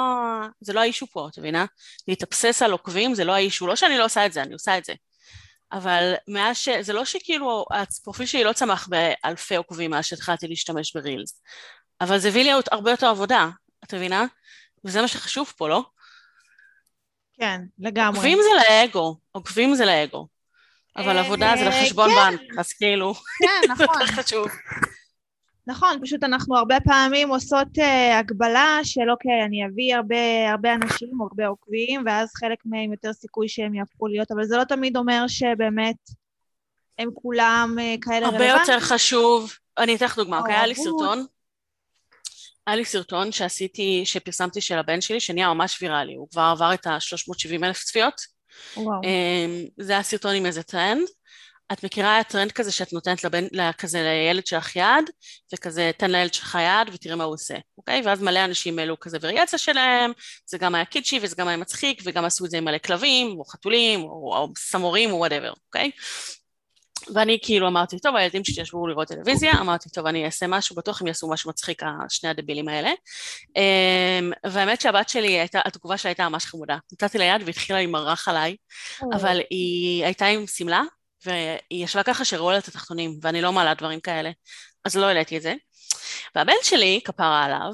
[0.60, 1.64] זה לא האישו פה, את מבינה?
[2.08, 4.84] להתאבסס על עוקבים זה לא האישו, לא שאני לא עושה את זה, אני עושה את
[4.84, 4.92] זה
[5.72, 6.68] אבל מאז ש...
[6.80, 11.42] זה לא שכאילו הפרופיל שלי לא צמח באלפי עוקבים מאז שהתחלתי להשתמש ברילס
[12.00, 13.48] אבל זה הביא לי הרבה יותר עבודה,
[13.84, 14.24] את מבינה?
[14.84, 15.84] וזה מה שחשוב פה, לא?
[17.40, 18.16] כן, לגמרי.
[18.16, 20.28] עוקבים זה לאגו, עוקבים זה לאגו.
[20.96, 22.14] אבל אה, עבודה זה לחשבון כן.
[22.16, 23.86] בנק, אז כאילו, כן, נכון.
[24.06, 24.48] זה חשוב.
[25.66, 31.20] נכון, פשוט אנחנו הרבה פעמים עושות uh, הגבלה של אוקיי, אני אביא הרבה, הרבה אנשים
[31.20, 34.96] או הרבה עוקבים, ואז חלק מהם יותר סיכוי שהם יהפכו להיות, אבל זה לא תמיד
[34.96, 35.96] אומר שבאמת
[36.98, 38.50] הם כולם uh, כאלה רלוונטיים.
[38.50, 41.26] הרבה יותר חשוב, אני אתן לך דוגמא, אוקיי, היה לי סרטון,
[42.66, 46.86] היה לי סרטון שעשיתי, שפרסמתי של הבן שלי, שנהיה ממש ויראלי, הוא כבר עבר את
[46.86, 48.39] ה-370 אלף צפיות.
[48.76, 49.00] וואו.
[49.04, 51.08] אמ, זה היה סרטון עם איזה טרנד.
[51.72, 53.44] את מכירה טרנד כזה שאת נותנת לבן,
[53.78, 55.10] כזה לילד שלך יד,
[55.54, 58.02] וכזה תן לילד שלך יד ותראה מה הוא עושה, אוקיי?
[58.04, 60.12] ואז מלא אנשים העלו כזה וריאציה שלהם,
[60.46, 63.38] זה גם היה קיצ'י וזה גם היה מצחיק, וגם עשו את זה עם מלא כלבים,
[63.38, 65.90] או חתולים, או, או סמורים, או whatever, אוקיי?
[67.14, 71.00] ואני כאילו אמרתי, טוב, הילדים שלי ישבו לראות טלוויזיה, אמרתי, טוב, אני אעשה משהו, בטוח
[71.00, 72.90] הם יעשו משהו מצחיק, שני הדבילים האלה.
[73.56, 76.78] אמ, והאמת שהבת שלי, הייתה, התגובה שלה הייתה ממש חמודה.
[76.92, 78.56] נתתי לה יד והתחילה להימרח עליי,
[79.12, 80.82] אבל היא הייתה עם שמלה,
[81.26, 84.30] והיא ישבה ככה שראו לה את התחתונים, ואני לא מעלה דברים כאלה,
[84.84, 85.54] אז לא העליתי את זה.
[86.34, 87.70] והבן שלי, כפרה עליו,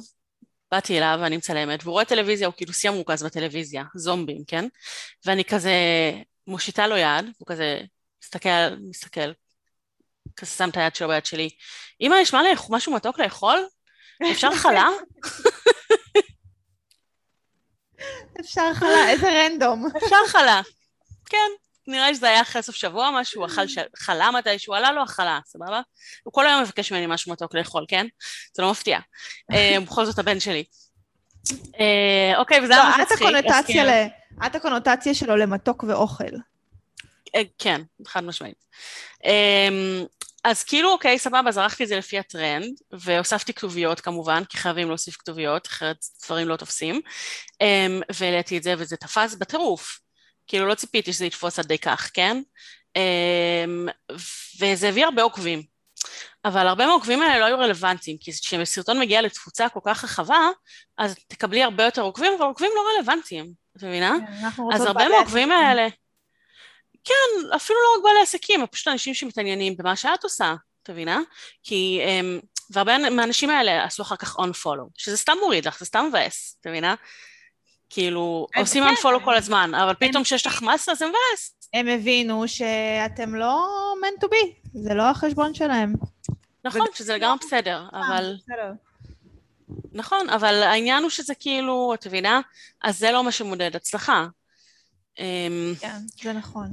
[0.73, 4.69] באתי אליו ואני מצלמת, והוא רואה טלוויזיה, הוא כאילו שיא המורכז בטלוויזיה, זומבים, כן?
[5.27, 5.73] ואני כזה
[6.47, 7.81] מושיטה לו יד, הוא כזה
[8.23, 9.33] מסתכל, מסתכל,
[10.37, 11.49] כזה שם את היד שלו ביד שלי.
[12.01, 13.67] אמא, מה לאכול, משהו מתוק לאכול?
[14.31, 14.89] אפשר חלה?
[18.41, 19.87] אפשר חלה, איזה רנדום.
[20.05, 20.61] אפשר חלה,
[21.25, 21.51] כן.
[21.89, 23.63] נראה לי שזה היה אחרי סוף שבוע, משהו, אכל
[23.97, 25.81] חלה מתישהו, עלה לו החלה, סבבה?
[26.23, 28.07] הוא כל היום מבקש ממני משהו מתוק לאכול, כן?
[28.55, 28.99] זה לא מפתיע.
[29.53, 30.65] אה, בכל זאת הבן שלי.
[31.81, 33.29] אה, אוקיי, וזה היה ממש מצחיק.
[34.47, 36.25] את הקונוטציה שלו למתוק ואוכל.
[37.37, 38.65] אה, כן, חד משמעית.
[39.25, 40.05] אמ,
[40.45, 44.89] אז כאילו, אוקיי, סבבה, אז ערכתי את זה לפי הטרנד, והוספתי כתוביות כמובן, כי חייבים
[44.89, 47.01] להוסיף כתוביות, אחרת דברים לא תופסים,
[47.61, 49.99] אמ, והעליתי את זה, וזה תפס בטירוף.
[50.47, 52.43] כאילו, לא ציפיתי שזה יתפוס עד די כך, כן?
[52.97, 53.89] אמ,
[54.61, 55.63] וזה הביא הרבה עוקבים.
[56.45, 60.49] אבל הרבה מהעוקבים האלה לא היו רלוונטיים, כי כשסרטון מגיע לתפוצה כל כך רחבה,
[60.99, 64.17] אז תקבלי הרבה יותר עוקבים, אבל עוקבים לא רלוונטיים, את מבינה?
[64.57, 65.89] כן, אז הרבה מהעוקבים האלה...
[67.07, 71.21] כן, אפילו לא רק בעלי עסקים, פשוט אנשים שמתעניינים במה שאת עושה, את מבינה?
[71.63, 75.85] כי, um, והרבה מהאנשים האלה עשו אחר כך on follow, שזה סתם מוריד לך, זה
[75.85, 76.95] סתם מבאס, את מבינה?
[77.91, 81.57] כאילו, עושים on follow כל הזמן, אבל פתאום כשיש לך מסה זה מבאס.
[81.75, 83.67] הם הבינו שאתם לא
[84.03, 85.93] meant to be, זה לא החשבון שלהם.
[86.65, 88.37] נכון, שזה לגמרי בסדר, אבל...
[89.93, 92.41] נכון, אבל העניין הוא שזה כאילו, את מבינה?
[92.83, 94.27] אז זה לא מה שמודד הצלחה.
[95.19, 96.73] אמ, כן, זה נכון.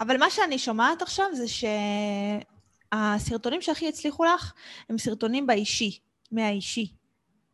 [0.00, 1.44] אבל מה שאני שומעת עכשיו זה
[2.92, 4.52] שהסרטונים שהכי הצליחו לך
[4.90, 5.98] הם סרטונים באישי,
[6.32, 6.92] מהאישי,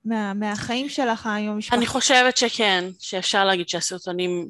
[0.05, 1.77] מה, מהחיים שלך עם המשפחה.
[1.77, 4.49] אני חושבת שכן, שאפשר להגיד שהסרטונים...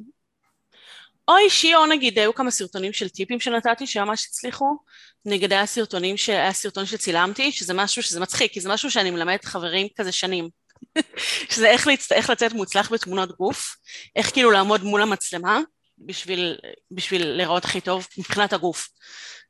[1.27, 4.77] או אישי או נגיד היו כמה סרטונים של טיפים שנתתי שממש הצליחו,
[5.25, 6.29] נגיד היה סרטונים, ש...
[6.29, 10.49] היה סרטון שצילמתי, שזה משהו שזה מצחיק, כי זה משהו שאני מלמדת חברים כזה שנים.
[11.51, 12.11] שזה איך, לצ...
[12.11, 13.75] איך לצאת מוצלח בתמונות גוף,
[14.15, 15.59] איך כאילו לעמוד מול המצלמה
[15.97, 16.57] בשביל,
[16.91, 18.87] בשביל להיראות הכי טוב מבחינת הגוף.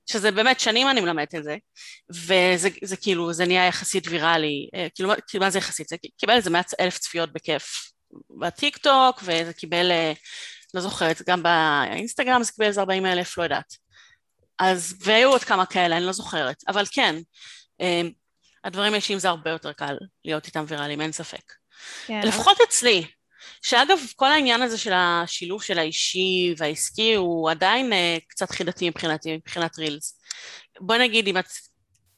[0.10, 1.56] שזה באמת שנים אני מלמדת את זה,
[2.10, 5.88] וזה זה כאילו, זה נהיה יחסית ויראלי, אה, כאילו, כאילו מה זה יחסית?
[5.88, 7.92] זה קיבל איזה מאה אלף צפיות בכיף
[8.40, 10.14] בטיק טוק, וזה קיבל, אה,
[10.74, 13.74] לא זוכרת, גם באינסטגרם זה קיבל איזה ארבעים אלף, לא יודעת.
[14.60, 17.16] אז, והיו עוד כמה כאלה, אני לא זוכרת, אבל כן,
[17.82, 18.02] אה,
[18.64, 21.54] הדברים האישיים זה הרבה יותר קל להיות איתם ויראליים, אין ספק.
[22.08, 22.22] כן.
[22.24, 23.06] לפחות אצלי,
[23.66, 27.96] שאגב, כל העניין הזה של השילוב של האישי והעסקי הוא עדיין אה,
[28.28, 30.20] קצת חידתי מבחינתי, מבחינת רילס.
[30.80, 31.46] בוא נגיד, אם את...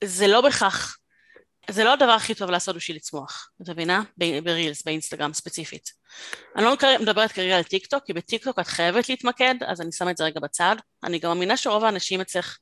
[0.04, 0.98] זה לא בהכרח,
[1.72, 4.02] זה לא הדבר הכי טוב לעשות בשביל לצמוח, את מבינה?
[4.44, 5.90] ברילס, באינסטגרם ספציפית.
[6.56, 9.92] אני לא מדברת כרגע על טיק טוק, כי בטיק טוק את חייבת להתמקד, אז אני
[9.92, 10.76] שמה את זה רגע בצד.
[11.04, 12.58] אני גם מאמינה שרוב האנשים אצלך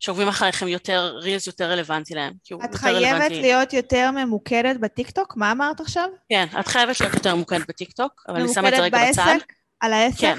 [0.00, 2.32] שעוקבים אחריכם יותר, רילס יותר רלוונטי להם.
[2.64, 3.40] את חייבת רלוונטי.
[3.40, 5.36] להיות יותר ממוקדת בטיקטוק?
[5.36, 6.08] מה אמרת עכשיו?
[6.28, 9.12] כן, את חייבת להיות יותר ממוקדת בטיקטוק, אבל אני שמה את זה רגע בעסק?
[9.12, 9.22] בצד.
[9.22, 9.52] ממוקדת בעסק?
[9.80, 10.20] על העסק?
[10.20, 10.38] כן.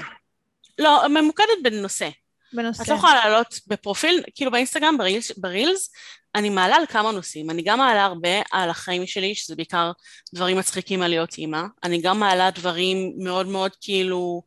[0.78, 2.08] לא, ממוקדת בנושא.
[2.52, 2.82] בנושא.
[2.82, 5.92] את לא יכולה לעלות בפרופיל, כאילו באינסטגרם, ברילס, ברילס,
[6.34, 7.50] אני מעלה על כמה נושאים.
[7.50, 9.92] אני גם מעלה הרבה על החיים שלי, שזה בעיקר
[10.34, 11.62] דברים מצחיקים על להיות אימא.
[11.82, 14.42] אני גם מעלה דברים מאוד מאוד כאילו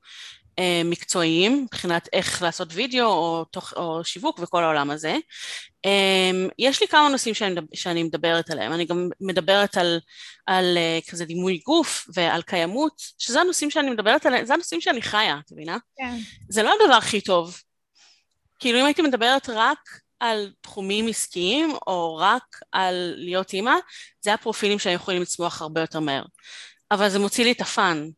[0.60, 5.18] אה, מקצועיים, מבחינת איך לעשות וידאו או, תוך, או שיווק וכל העולם הזה.
[5.86, 10.00] אה, יש לי כמה נושאים שאני, שאני מדברת עליהם, אני גם מדברת על,
[10.46, 15.02] על אה, כזה דימוי גוף ועל קיימות, שזה הנושאים שאני מדברת עליהם, זה הנושאים שאני
[15.02, 15.78] חיה, את מבינה?
[15.98, 16.18] כן.
[16.50, 17.58] זה לא הדבר הכי טוב.
[18.60, 19.80] כאילו אם הייתי מדברת רק
[20.24, 23.76] על תחומים עסקיים או רק על להיות אימא,
[24.22, 26.24] זה הפרופילים שאני יכולים לצמוח הרבה יותר מהר.
[26.92, 28.10] אבל זה מוציא לי את הפאן,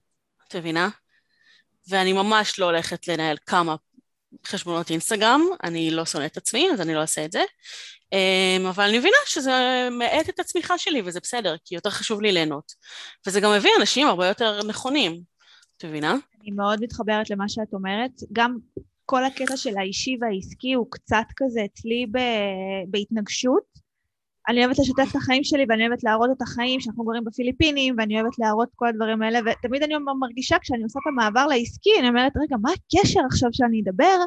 [0.48, 0.90] את מבינה?
[1.90, 3.76] ואני ממש לא הולכת לנהל כמה
[4.46, 7.44] חשבונות אינסטגרם, אני לא שונאת את עצמי, אז אני לא אעשה את זה.
[8.14, 12.32] אמ, אבל אני מבינה שזה מאט את הצמיחה שלי, וזה בסדר, כי יותר חשוב לי
[12.32, 12.74] ליהנות.
[13.28, 15.22] וזה גם מביא אנשים הרבה יותר נכונים,
[15.78, 16.16] את מבינה?
[16.42, 18.12] אני מאוד מתחברת למה שאת אומרת.
[18.34, 18.58] גם
[19.06, 22.06] כל הקטע של האישי והעסקי הוא קצת כזה אצלי
[22.88, 23.86] בהתנגשות.
[24.48, 28.22] אני אוהבת לשתף את החיים שלי ואני אוהבת להראות את החיים שאנחנו גרים בפיליפינים ואני
[28.22, 32.32] אוהבת להראות כל הדברים האלה ותמיד אני מרגישה כשאני עושה את המעבר לעסקי אני אומרת
[32.44, 34.18] רגע מה הקשר עכשיו שאני אדבר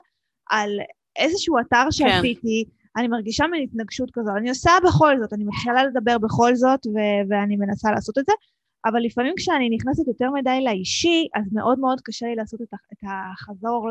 [0.50, 0.70] על
[1.16, 1.90] איזשהו אתר כן.
[1.90, 3.00] שעשיתי כן.
[3.00, 7.22] אני מרגישה מין התנגשות כזו אני עושה בכל זאת אני מתחילה לדבר בכל זאת ו-
[7.30, 8.32] ואני מנסה לעשות את זה
[8.86, 12.68] אבל לפעמים כשאני נכנסת יותר מדי לאישי אז מאוד מאוד קשה לי לעשות את,
[13.02, 13.88] החזור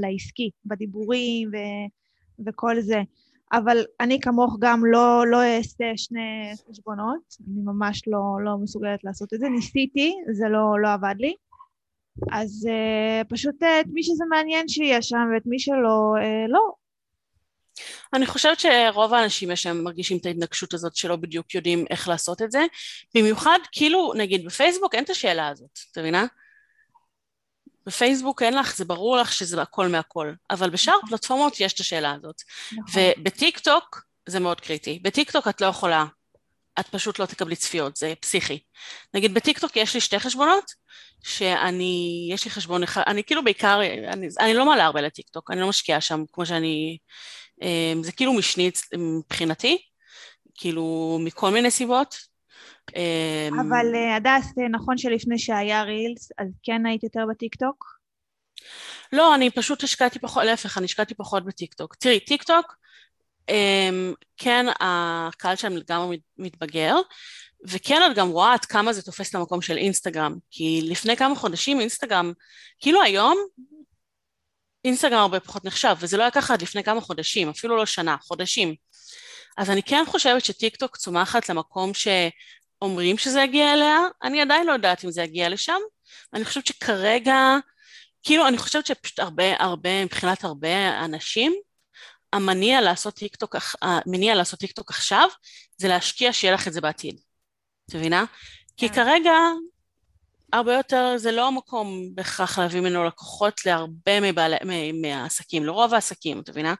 [0.00, 3.02] לעסקי בדיבורים ו- וכל זה
[3.52, 9.34] אבל אני כמוך גם לא, לא אעשה שני חשבונות, אני ממש לא, לא מסוגלת לעשות
[9.34, 9.48] את זה.
[9.48, 11.34] ניסיתי, זה לא, לא עבד לי.
[12.32, 16.72] אז uh, פשוט uh, את מי שזה מעניין שיהיה שם ואת מי שלא, uh, לא.
[18.14, 22.42] אני חושבת שרוב האנשים יש להם מרגישים את ההתנגשות הזאת שלא בדיוק יודעים איך לעשות
[22.42, 22.64] את זה.
[23.14, 26.26] במיוחד, כאילו, נגיד בפייסבוק אין את השאלה הזאת, את מבינה?
[27.86, 31.08] בפייסבוק אין לך, זה ברור לך שזה הכל מהכל, אבל בשאר נכון.
[31.10, 32.42] פלטפורמות יש את השאלה הזאת.
[32.72, 33.02] נכון.
[33.18, 34.98] ובטיק טוק זה מאוד קריטי.
[35.02, 36.04] בטיק טוק את לא יכולה,
[36.80, 38.58] את פשוט לא תקבלי צפיות, זה פסיכי.
[39.14, 40.72] נגיד בטיק טוק יש לי שתי חשבונות,
[41.24, 43.80] שאני, יש לי חשבון אחד, אני כאילו בעיקר,
[44.12, 46.98] אני, אני לא מעלה הרבה לטיק טוק, אני לא משקיעה שם כמו שאני,
[48.02, 49.78] זה כאילו משני מבחינתי,
[50.54, 52.28] כאילו מכל מיני סיבות,
[52.96, 57.84] אמ, אבל אה, הדס, נכון שלפני שהיה רילס, אז כן היית יותר בטיקטוק?
[59.12, 61.94] לא, אני פשוט השקעתי פחות, להפך, אני השקעתי פחות בטיקטוק.
[61.94, 62.76] תראי, טיקטוק,
[63.48, 66.96] אמ, כן, הקהל שם לגמרי מתבגר,
[67.68, 71.34] וכן את גם רואה עד כמה זה תופס את המקום של אינסטגרם, כי לפני כמה
[71.34, 72.32] חודשים אינסטגרם,
[72.80, 73.38] כאילו היום,
[74.84, 78.16] אינסטגרם הרבה פחות נחשב, וזה לא היה ככה עד לפני כמה חודשים, אפילו לא שנה,
[78.22, 78.74] חודשים.
[79.58, 82.08] אז אני כן חושבת שטיקטוק צומחת למקום ש...
[82.82, 85.78] אומרים שזה יגיע אליה, אני עדיין לא יודעת אם זה יגיע לשם.
[86.34, 87.36] אני חושבת שכרגע,
[88.22, 91.54] כאילו, אני חושבת שפשוט הרבה, הרבה, מבחינת הרבה אנשים,
[92.32, 95.28] המניע לעשות טיקטוק, המניע לעשות טיקטוק עכשיו,
[95.76, 97.20] זה להשקיע שיהיה לך את זה בעתיד.
[97.88, 98.24] את מבינה?
[98.76, 98.94] כי כן.
[98.94, 99.32] כרגע,
[100.52, 104.56] הרבה יותר, זה לא המקום בהכרח להביא ממנו לקוחות להרבה מבעלי,
[104.92, 106.74] מהעסקים, לרוב העסקים, את מבינה?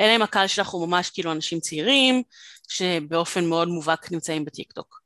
[0.00, 2.22] אלא אם הקהל שלך הוא ממש כאילו אנשים צעירים,
[2.68, 5.00] שבאופן מאוד מובהק נמצאים בטיקטוק.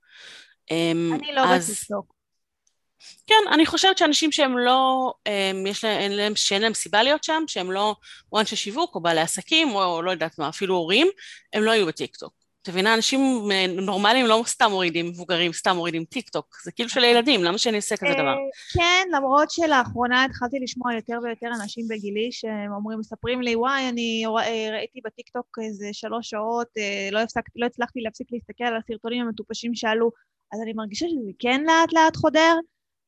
[0.71, 1.71] אמ, אני לא אז...
[1.71, 2.17] בטיקטוק.
[3.27, 7.25] כן, אני חושבת שאנשים שהם לא, הם, יש להם, אין להם, שאין להם סיבה להיות
[7.25, 7.97] שם, שהם לא
[8.33, 11.09] או אנשי שיווק או בעלי עסקים או, או לא יודעת מה, אפילו הורים,
[11.53, 12.46] הם לא יהיו בטיקטוק.
[12.67, 13.21] את מבינה, אנשים
[13.77, 17.77] נורמליים לא סתם מורידים, מבוגרים סתם מורידים טיק טוק, זה כאילו של הילדים, למה שאני
[17.77, 18.37] אעשה כזה דבר?
[18.75, 24.25] כן, למרות שלאחרונה התחלתי לשמוע יותר ויותר אנשים בגילי שהם אומרים, מספרים לי, וואי, אני
[24.27, 28.77] אה, ראיתי בטיק טוק איזה שלוש שעות, אה, לא, הפסק, לא הצלחתי להפסיק להסתכל על
[28.77, 30.11] הסרטונים המטופשים שעלו
[30.53, 32.55] אז אני מרגישה שזה כן לאט לאט חודר,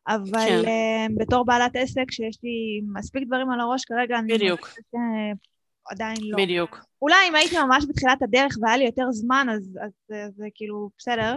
[0.09, 1.15] אבל כן.
[1.17, 4.39] בתור בעלת עסק שיש לי מספיק דברים על הראש כרגע, בדיוק.
[4.39, 4.99] אני מרגישה
[5.91, 6.39] עדיין לא.
[6.39, 6.79] בדיוק.
[7.03, 11.37] אולי אם הייתי ממש בתחילת הדרך והיה לי יותר זמן, אז, אז זה, כאילו בסדר.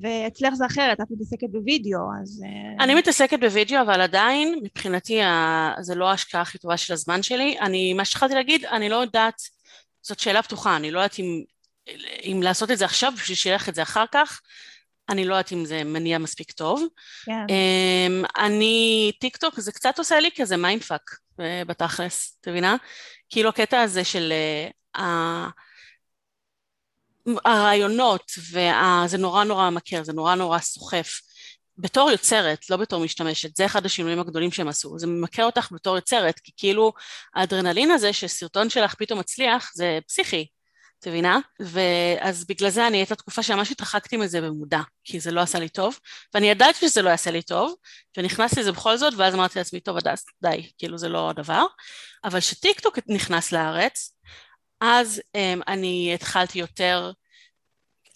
[0.00, 2.42] ואצלך זה אחרת, את מתעסקת בווידאו, אז...
[2.44, 5.20] אה, אני מתעסקת בווידאו, אבל עדיין, מבחינתי,
[5.80, 7.58] זה לא ההשקעה הכי טובה של הזמן שלי.
[7.60, 9.42] אני, מה שהתחלתי להגיד, אני לא יודעת,
[10.02, 11.42] זאת שאלה פתוחה, אני לא יודעת אם,
[12.24, 14.40] אם לעשות את זה עכשיו בשביל שיהיה לך את זה אחר כך.
[15.08, 16.82] אני לא יודעת אם זה מניע מספיק טוב.
[17.24, 17.46] כן.
[17.48, 22.76] אמ, אני, טיק טוק זה קצת עושה לי כזה mindfuck בתכלס, את מבינה?
[23.30, 24.32] כאילו הקטע הזה של
[24.96, 25.00] אה,
[27.44, 31.20] הרעיונות, וזה נורא נורא ממכר, זה נורא נורא סוחף.
[31.78, 35.96] בתור יוצרת, לא בתור משתמשת, זה אחד השינויים הגדולים שהם עשו, זה ממכר אותך בתור
[35.96, 36.92] יוצרת, כי כאילו
[37.34, 40.46] האדרנלין הזה שסרטון שלך פתאום מצליח, זה פסיכי,
[41.06, 41.38] את מבינה?
[41.60, 45.68] ואז בגלל זה אני הייתה תקופה שממש התרחקתי מזה במודע, כי זה לא עשה לי
[45.68, 45.98] טוב,
[46.34, 47.74] ואני ידעתי שזה לא יעשה לי טוב,
[48.16, 51.66] ונכנסתי לזה בכל זאת, ואז אמרתי לעצמי, טוב, הדס, די, כאילו זה לא הדבר.
[52.24, 54.16] אבל כשטיקטוק נכנס לארץ,
[54.80, 57.12] אז um, אני התחלתי יותר,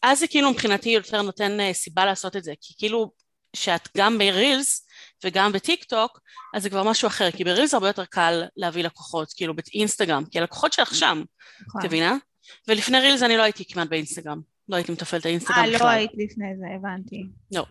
[0.03, 3.12] אז זה כאילו מבחינתי יותר נותן uh, סיבה לעשות את זה, כי כאילו
[3.57, 4.87] שאת גם ברילס
[5.24, 6.20] וגם בטיק טוק,
[6.55, 10.38] אז זה כבר משהו אחר, כי ברילס הרבה יותר קל להביא לקוחות, כאילו באינסטגרם, כי
[10.38, 11.22] הלקוחות שלך שם,
[11.66, 11.81] נכון.
[11.81, 12.16] את מבינה?
[12.68, 15.74] ולפני רילס אני לא הייתי כמעט באינסטגרם, לא הייתי מתפעלת האינסטגרם בכלל.
[15.74, 17.26] אה, לא היית לפני זה, הבנתי.
[17.52, 17.64] לא.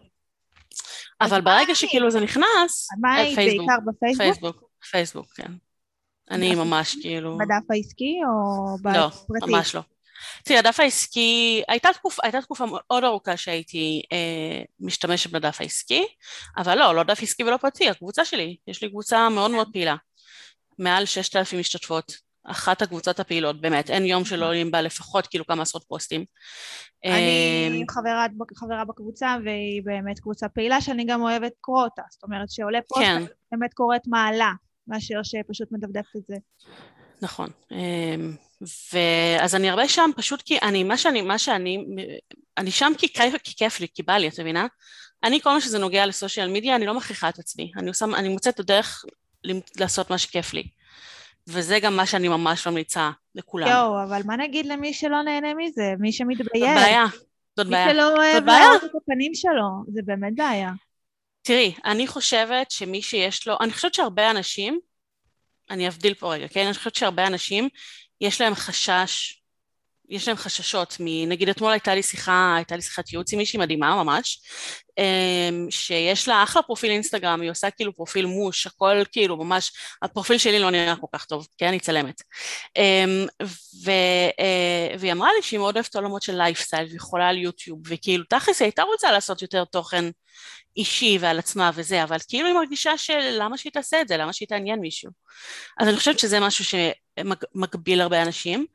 [1.22, 4.22] אבל ברגע שכאילו זה נכנס, מה היית, בעיקר בפייסבוק?
[4.22, 5.52] פייסבוק, פייסבוק, כן.
[6.32, 7.38] אני ממש כאילו...
[7.38, 9.52] בדף העסקי או לא, בפרטי?
[9.52, 9.82] ממש לא.
[10.44, 16.06] תראי, הדף העסקי, הייתה תקופה, הייתה תקופה מאוד ארוכה שהייתי אה, משתמשת בדף העסקי,
[16.58, 19.96] אבל לא, לא דף עסקי ולא פרטי, הקבוצה שלי, יש לי קבוצה מאוד מאוד פעילה.
[20.80, 22.14] מעל ששת אלפים משתתפות,
[22.44, 26.26] אחת הקבוצות הפעילות, באמת, אין יום שלא עולים בה לפחות כאילו כמה עשרות פוסטים.
[27.06, 28.26] אני אה, חברה,
[28.56, 33.06] חברה בקבוצה והיא באמת קבוצה פעילה שאני גם אוהבת לקרוא אותה, זאת אומרת שעולה פוסט,
[33.06, 33.24] כן.
[33.52, 34.52] באמת קוראת מעלה,
[34.88, 36.36] מאשר שפשוט מדפדפת את זה.
[37.22, 37.50] נכון.
[37.72, 38.36] אמ,
[38.94, 41.86] ואז אני הרבה שם פשוט כי אני, מה שאני, מה שאני,
[42.58, 44.68] אני שם כי כיף, כי כיף לי, כי בא לי, את מבינה?
[45.24, 47.72] אני כל מה שזה נוגע לסושיאל מדיה, אני לא מכריחה את עצמי.
[47.78, 49.06] אני עושה, אני מוצאת את הדרך
[49.80, 50.64] לעשות מה שכיף לי.
[51.52, 53.68] וזה גם מה שאני ממש ממליצה לכולם.
[53.68, 55.94] יואו, אבל מה נגיד למי שלא נהנה מזה?
[56.00, 56.78] מי זאת שמתבייש?
[56.82, 57.06] בעיה,
[57.58, 57.92] זאת מי בעיה.
[57.92, 58.46] שלא אוהב.
[58.46, 60.72] להראות את הפנים שלו, זה באמת בעיה.
[61.42, 64.80] תראי, אני חושבת שמי שיש לו, אני חושבת שהרבה אנשים,
[65.70, 66.66] אני אבדיל פה רגע, כן?
[66.66, 67.70] אני חושבת שהרבה אנשים,
[68.22, 69.39] יש להם חשש,
[70.10, 70.98] יש להם חששות.
[71.28, 74.42] נגיד אתמול הייתה לי שיחה, הייתה לי שיחת ייעוץ עם מישהי מדהימה ממש,
[74.98, 80.38] אמ, שיש לה אחלה פרופיל אינסטגרם, היא עושה כאילו פרופיל מוש, הכל כאילו ממש, הפרופיל
[80.38, 81.68] שלי לא נראה כל כך טוב, כן?
[81.68, 82.22] אני צלמת.
[82.78, 83.26] אמ,
[83.86, 83.92] ו...
[84.40, 88.24] אה, והיא אמרה לי שהיא מאוד אוהבת עולמות של לייפסטייל, והיא חולה על יוטיוב, וכאילו
[88.30, 90.06] תכלס היא הייתה רוצה לעשות יותר תוכן
[90.80, 94.48] אישי ועל עצמה וזה, אבל כאילו היא מרגישה שלמה שהיא תעשה את זה, למה שהיא
[94.48, 95.12] תעניין מישהו.
[95.80, 98.66] אז אני חושבת שזה משהו שמגביל הרבה אנשים,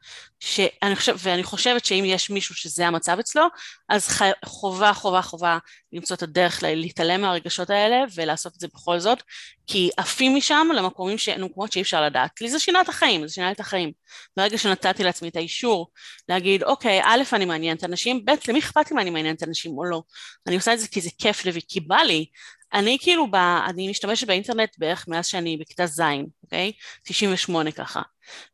[0.41, 3.47] שאני חושב, ואני חושבת שאם יש מישהו שזה המצב אצלו,
[3.89, 5.59] אז ח, חובה, חובה, חובה
[5.93, 9.23] למצוא את הדרך להתעלם מהרגשות האלה ולעשות את זה בכל זאת,
[9.67, 11.29] כי עפים משם למקומים ש...
[11.71, 12.41] שאי אפשר לדעת.
[12.41, 13.93] לי זה שינה את החיים, זה שינה את החיים.
[14.37, 15.91] ברגע שנתתי לעצמי את האישור
[16.29, 19.85] להגיד, אוקיי, א', אני מעניינת אנשים, ב', למי אכפת לי מה אני מעניינת אנשים או
[19.85, 20.03] לא?
[20.47, 22.27] אני עושה את זה כי זה כיף לי וכי בא לי.
[22.73, 23.35] אני כאילו, ב...
[23.67, 26.01] אני משתמשת באינטרנט בערך מאז שאני בכיתה ז',
[26.43, 26.73] אוקיי?
[27.03, 28.03] 98 ככה.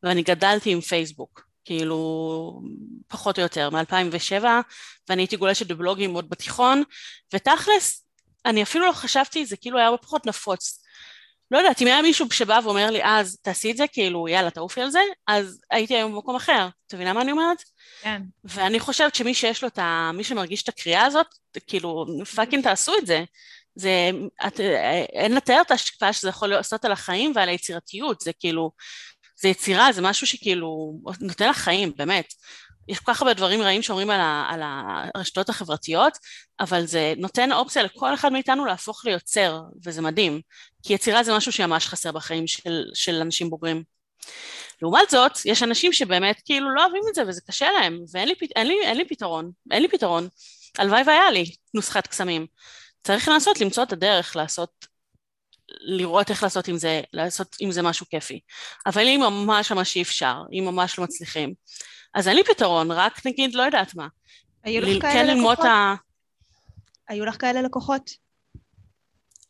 [0.03, 1.51] ואני גדלתי עם פייסבוק.
[1.65, 2.63] כאילו,
[3.09, 4.45] פחות או יותר, מ-2007,
[5.09, 6.83] ואני הייתי גולשת בבלוגים עוד בתיכון,
[7.35, 8.05] ותכלס,
[8.47, 10.80] אני אפילו לא חשבתי, זה כאילו היה הרבה פחות נפוץ.
[11.51, 14.81] לא יודעת, אם היה מישהו שבא ואומר לי, אז תעשי את זה, כאילו, יאללה, תעופי
[14.81, 16.69] על זה, אז הייתי היום במקום אחר.
[16.87, 17.63] את מבינה מה אני אומרת?
[18.03, 18.23] כן.
[18.45, 20.11] ואני חושבת שמי שיש לו את ה...
[20.15, 21.27] מי שמרגיש את הקריאה הזאת,
[21.67, 23.25] כאילו, פאקינג תעשו את זה.
[23.75, 24.11] זה,
[24.47, 24.61] את,
[25.13, 28.71] אין לתאר את ההשפעה שזה יכול לעשות על החיים ועל היצירתיות, זה כאילו,
[29.41, 32.35] זה יצירה, זה משהו שכאילו נותן לך חיים, באמת.
[32.91, 34.61] יש כל כך הרבה דברים רעים שאומרים על, ה, על
[35.15, 36.19] הרשתות החברתיות,
[36.61, 40.41] אבל זה נותן אופציה לכל אחד מאיתנו להפוך ליוצר, וזה מדהים.
[40.83, 43.83] כי יצירה זה משהו שממש חסר בחיים של, של אנשים בוגרים.
[44.83, 48.35] לעומת זאת, יש אנשים שבאמת כאילו לא אוהבים את זה וזה קשה להם, ואין לי,
[48.57, 50.29] אין לי, אין לי פתרון, אין לי פתרון.
[50.79, 52.47] הלוואי והיה לי נוסחת קסמים.
[53.03, 54.71] צריך לנסות למצוא את הדרך לעשות,
[55.81, 58.41] לראות איך לעשות עם זה, לעשות עם זה משהו כיפי.
[58.87, 61.55] אבל אם ממש ממש אי אפשר, אם ממש לא מצליחים,
[62.15, 64.09] אז אין לי פתרון, רק נגיד, לא יודעת מה.
[64.65, 65.59] היו לך כאלה כן לקוחות?
[65.59, 65.95] ה...
[67.09, 68.11] היו לך כאלה לקוחות?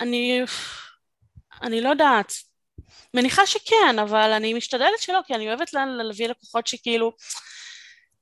[0.00, 0.42] אני...
[1.62, 2.32] אני לא יודעת.
[3.14, 7.12] מניחה שכן, אבל אני משתדלת שלא, כי אני אוהבת לה- להביא לקוחות שכאילו...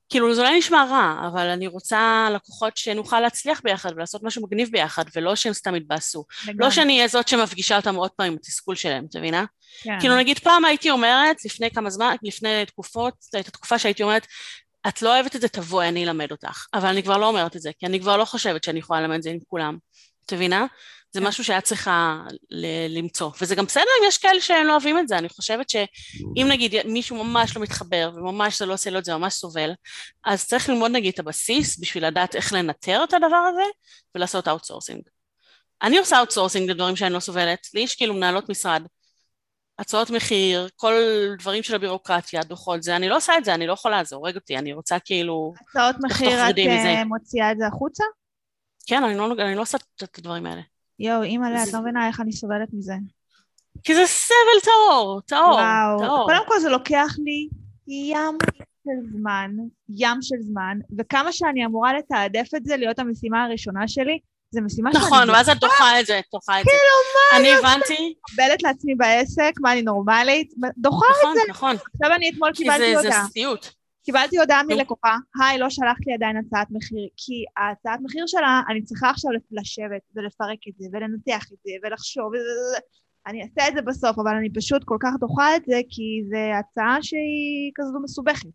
[0.08, 4.68] כאילו זה אולי נשמע רע, אבל אני רוצה לקוחות שנוכל להצליח ביחד ולעשות משהו מגניב
[4.72, 6.24] ביחד, ולא שהם סתם יתבאסו.
[6.58, 9.44] לא שאני אהיה זאת שמפגישה אותם עוד פעם עם התסכול שלהם, את מבינה?
[9.82, 10.00] כן.
[10.00, 14.26] כאילו נגיד פעם הייתי אומרת, לפני כמה זמן, לפני תקופות, הייתה תקופה שהייתי אומרת,
[14.88, 16.66] את לא אוהבת את זה, תבואי, אני אלמד אותך.
[16.74, 19.14] אבל אני כבר לא אומרת את זה, כי אני כבר לא חושבת שאני יכולה ללמד
[19.14, 19.76] את זה עם כולם.
[20.28, 20.66] את מבינה?
[21.12, 21.26] זה כן.
[21.26, 22.22] משהו שאת צריכה
[22.88, 23.30] למצוא.
[23.40, 25.18] וזה גם בסדר אם יש כאלה שהם לא אוהבים את זה.
[25.18, 29.16] אני חושבת שאם נגיד מישהו ממש לא מתחבר, וממש זה לא עושה לו את זה,
[29.16, 29.70] ממש סובל,
[30.24, 33.62] אז צריך ללמוד נגיד את הבסיס בשביל לדעת איך לנטר את הדבר הזה,
[34.14, 35.02] ולעשות outsourcing.
[35.82, 37.68] אני עושה outsourcing לדברים שאני לא סובלת.
[37.74, 38.82] לי יש כאילו מנהלות משרד,
[39.78, 40.94] הצעות מחיר, כל
[41.38, 44.34] דברים של הבירוקרטיה, דוחות, זה, אני לא עושה את זה, אני לא יכולה, זה הורג
[44.34, 45.52] אותי, אני רוצה כאילו...
[45.68, 48.04] הצעות מחיר, את אה, מוציאה את זה החוצה?
[48.88, 50.60] כן, אני לא, אני לא עושה את הדברים האלה.
[50.98, 52.94] יואו, אימא'לה, את לא מבינה איך אני סובלת מזה.
[53.84, 55.98] כי זה סבל טהור, טהור, וואו.
[55.98, 56.26] טהור.
[56.26, 57.48] קודם כל זה לוקח לי
[57.88, 58.38] ים
[58.84, 59.50] של זמן,
[59.88, 64.18] ים של זמן, וכמה שאני אמורה לתעדף את זה להיות המשימה הראשונה שלי,
[64.50, 65.04] זה משימה שאני...
[65.04, 66.70] נכון, ואז את דוחה את זה, דוחה את זה.
[66.70, 68.14] כאילו, מה אני הבנתי?
[68.30, 70.54] מקבלת לעצמי בעסק, מה אני נורמלית?
[70.78, 71.40] דוחה את זה.
[71.50, 71.88] נכון, נכון.
[71.94, 73.12] עכשיו אני אתמול קיבלתי הודעה.
[73.12, 73.77] כי זה סיוט.
[74.08, 78.84] קיבלתי הודעה מלקוחה, היי, לא שלחת לי עדיין הצעת מחיר, כי ההצעת מחיר שלה, אני
[78.84, 82.32] צריכה עכשיו לשבת ולפרק את זה, ולנתח את זה, ולחשוב,
[83.26, 86.36] אני אעשה את זה בסוף, אבל אני פשוט כל כך דוחה את זה, כי זו
[86.58, 88.48] הצעה שהיא כזו מסובכת.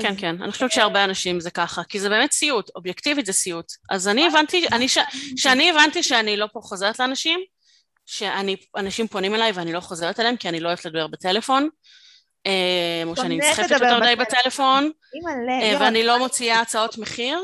[0.00, 0.16] כן, אז...
[0.18, 3.72] כן, אני חושבת שהרבה אנשים זה ככה, כי זה באמת סיוט, אובייקטיבית זה סיוט.
[3.90, 4.98] אז אני הבנתי, אני ש...
[5.36, 7.40] שאני הבנתי שאני לא פה חוזרת לאנשים,
[8.06, 11.68] שאנשים פונים אליי ואני לא חוזרת אליהם, כי אני לא אוהבת לדבר בטלפון,
[13.04, 14.90] או אה, שאני נסחפת יותר מדי בטלפון,
[15.62, 17.38] אה, ואני לא מוציאה הצעות מחיר.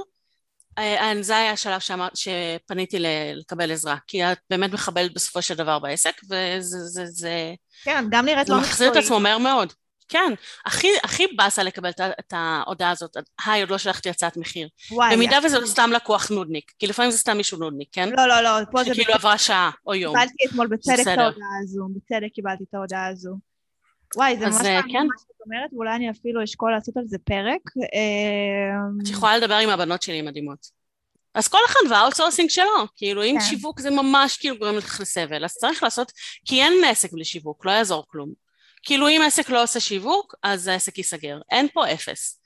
[0.79, 1.81] אה, זה היה השלב
[2.15, 2.97] שפניתי
[3.35, 7.07] לקבל עזרה, כי את באמת מחבלת בסופו של דבר בעסק, וזה...
[7.07, 8.79] זה, כן, גם נראית לא מקצועית.
[8.79, 9.73] זה מחזיר את עצמו מהר מאוד.
[10.09, 10.33] כן,
[10.67, 11.91] הכי, הכי באסה לקבל
[12.21, 14.69] את ההודעה הזאת, היי, עוד לא שלחתי הצעת מחיר.
[14.91, 15.17] וואי.
[15.17, 18.09] במידה וזה לא סתם לקוח נודניק, כי לפעמים זה סתם מישהו נודניק, כן?
[18.17, 18.95] לא, לא, לא, פה זה...
[18.95, 20.15] שכאילו עברה שעה או יום.
[20.15, 23.52] קיבלתי אתמול בצדק את ההודעה הזו, בצדק קיבלתי את ההודעה הזו.
[24.17, 24.57] וואי, זה ממש
[24.93, 25.07] כן.
[25.07, 27.61] מה שאת אומרת, ואולי אני אפילו אשקול לעשות על זה פרק.
[29.03, 30.83] את יכולה לדבר עם הבנות שלי מדהימות.
[31.35, 33.45] אז כל אחד וה outsourcing שלו, כאילו אם כן.
[33.45, 36.13] שיווק זה ממש כאילו גורם לך לסבל, אז צריך לעשות,
[36.45, 38.33] כי אין עסק בלי שיווק, לא יעזור כלום.
[38.83, 42.42] כאילו אם עסק לא עושה שיווק, אז העסק ייסגר, אין פה אפס.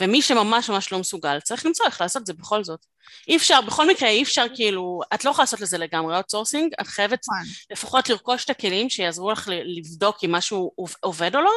[0.00, 2.86] ומי שממש ממש לא מסוגל, צריך למצוא איך לעשות את זה בכל זאת.
[3.28, 6.86] אי אפשר, בכל מקרה אי אפשר כאילו, את לא יכולה לעשות לזה לגמרי outsourcing, את
[6.86, 7.52] חייבת נכון.
[7.70, 11.52] לפחות לרכוש את הכלים שיעזרו לך לבדוק אם משהו עובד או לא,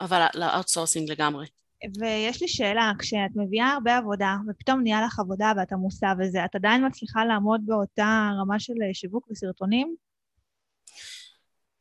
[0.00, 1.46] אבל ל outsourcing לגמרי.
[2.00, 6.54] ויש לי שאלה, כשאת מביאה הרבה עבודה, ופתאום נהיה לך עבודה ואת עמוסה וזה, את
[6.54, 9.96] עדיין מצליחה לעמוד באותה רמה של שיווק וסרטונים?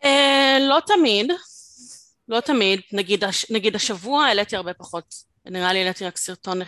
[0.03, 1.31] Uh, לא תמיד,
[2.27, 2.79] לא תמיד.
[2.93, 6.61] נגיד, נגיד השבוע העליתי הרבה פחות נראה לי העליתי רק סרטון,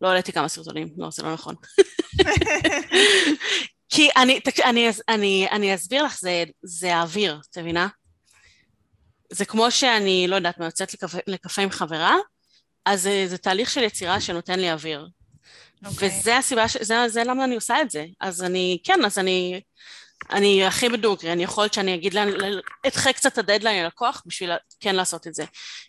[0.00, 1.54] לא העליתי כמה סרטונים, לא, זה לא נכון.
[3.92, 7.88] כי אני, אני, אני, אני אסביר לך, זה, זה האוויר, את מבינה?
[9.32, 12.16] זה כמו שאני, לא יודעת יוצאת לקפה, לקפה עם חברה,
[12.86, 15.06] אז זה, זה תהליך של יצירה שנותן לי אוויר.
[15.06, 15.88] Okay.
[15.88, 16.08] אוקיי.
[16.08, 18.06] וזה הסיבה, ש, זה, זה למה אני עושה את זה.
[18.20, 19.60] אז אני, כן, אז אני
[20.30, 22.14] אני הכי בדוגרי, אני יכולת שאני אגיד,
[22.86, 24.50] אדחה קצת את הדדליין ללקוח בשביל
[24.80, 25.44] כן לעשות את זה.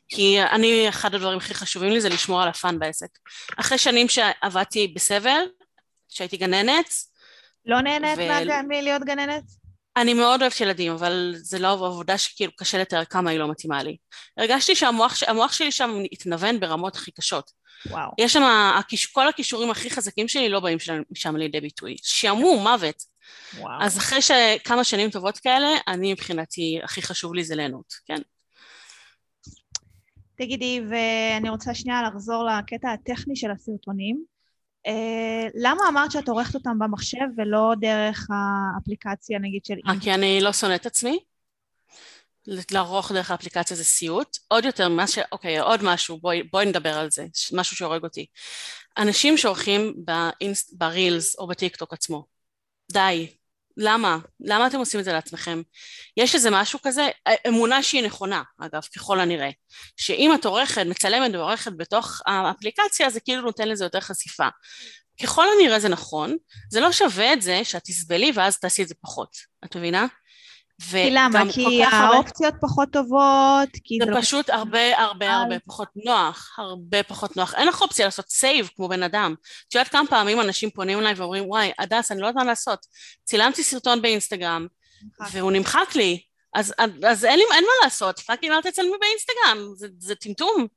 [0.09, 3.09] כי אני, אחד הדברים הכי חשובים לי זה לשמור על הפאן בעסק.
[3.57, 5.39] אחרי שנים שעבדתי בסבל,
[6.09, 6.93] שהייתי גננת.
[7.65, 8.67] לא נהנית ו...
[8.67, 9.43] מלהיות גננת?
[9.97, 13.83] אני מאוד אוהבת ילדים, אבל זה לא עבודה שכאילו קשה לתאר כמה היא לא מתאימה
[13.83, 13.97] לי.
[14.37, 17.51] הרגשתי שהמוח שלי שם התנוון ברמות הכי קשות.
[17.85, 18.11] וואו.
[18.17, 18.71] יש שם,
[19.11, 20.77] כל הכישורים הכי חזקים שלי לא באים
[21.13, 21.95] שם לידי ביטוי.
[22.03, 23.03] שעמום, מוות.
[23.57, 23.81] וואו.
[23.81, 24.19] אז אחרי
[24.63, 28.21] כמה שנים טובות כאלה, אני מבחינתי, הכי חשוב לי זה ליהנות, כן.
[30.37, 34.23] תגידי, ואני רוצה שנייה לחזור לקטע הטכני של הסרטונים.
[34.87, 40.03] Uh, למה אמרת שאת עורכת אותם במחשב ולא דרך האפליקציה, נגיד, של אינטרנט?
[40.03, 41.19] כי אני לא שונאת עצמי.
[42.71, 44.37] לערוך דרך האפליקציה זה סיוט.
[44.47, 45.19] עוד יותר, מה ש...
[45.31, 48.25] אוקיי, עוד משהו, בואי, בואי נדבר על זה, משהו שהורג אותי.
[48.97, 50.73] אנשים שעורכים באינס...
[50.73, 52.25] ברילס או בטיקטוק עצמו,
[52.91, 53.37] די.
[53.77, 54.17] למה?
[54.39, 55.61] למה אתם עושים את זה לעצמכם?
[56.17, 57.07] יש איזה משהו כזה,
[57.47, 59.49] אמונה שהיא נכונה, אגב, ככל הנראה,
[59.97, 64.47] שאם את עורכת, מצלמת ועורכת בתוך האפליקציה, זה כאילו נותן לזה יותר חשיפה.
[65.23, 66.37] ככל הנראה זה נכון,
[66.71, 70.05] זה לא שווה את זה שאת תסבלי ואז תעשי את זה פחות, את מבינה?
[70.81, 71.43] כי למה?
[71.53, 72.67] כי האופציות הרבה...
[72.67, 73.69] פחות טובות?
[73.83, 77.53] כי זה, זה לא פשוט הרבה הרבה הרבה פחות נוח, הרבה פחות נוח.
[77.55, 79.35] אין לך אופציה לעשות save כמו בן אדם.
[79.67, 82.85] את יודעת כמה פעמים אנשים פונים אליי ואומרים, וואי, הדס, אני לא יודעת מה לעשות.
[83.23, 84.67] צילמתי סרטון באינסטגרם,
[85.31, 86.21] והוא נמחק לי,
[86.55, 86.73] אז,
[87.07, 90.67] אז אין, לי, אין מה לעשות, fucking אל תצלמי באינסטגרם, זה, זה טמטום.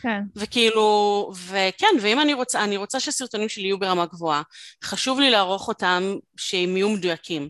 [0.00, 0.22] כן.
[0.36, 4.42] וכאילו, וכן, ואם אני רוצה, אני רוצה שהסרטונים שלי יהיו ברמה גבוהה,
[4.84, 7.48] חשוב לי לערוך אותם שהם יהיו מדויקים.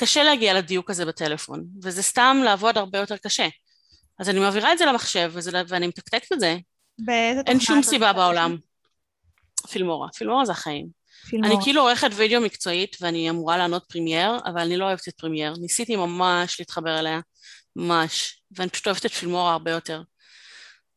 [0.00, 3.48] קשה להגיע לדיוק הזה בטלפון, וזה סתם לעבוד הרבה יותר קשה.
[4.18, 6.56] אז אני מעבירה את זה למחשב, וזה, ואני מתקתקת את זה.
[6.98, 8.12] באיזה אין שום סיבה?
[8.12, 8.56] בעולם.
[9.70, 10.88] פילמורה, פילמורה זה החיים.
[11.28, 11.54] פילמורה.
[11.54, 15.54] אני כאילו עורכת וידאו מקצועית ואני אמורה לאהוב פרימייר, אבל אני לא אוהבת את פרימייר.
[15.60, 17.20] ניסיתי ממש להתחבר אליה,
[17.76, 20.02] ממש, ואני פשוט אוהבת את פילמורה הרבה יותר.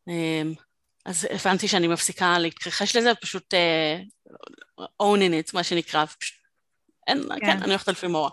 [0.08, 0.54] אמ,
[1.06, 6.36] אז הבנתי שאני מפסיקה להתכחש לזה, פשוט uh, owning it, מה שנקרא, פשוט,
[7.08, 7.46] אין, כן.
[7.46, 8.30] כן, אני הולכת על פילמורה.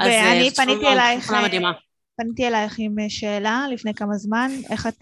[0.00, 1.70] אה, ואני פניתי אלייך, אה.
[2.16, 4.94] פניתי אלייך עם אה, שאלה לפני כמה זמן, איך את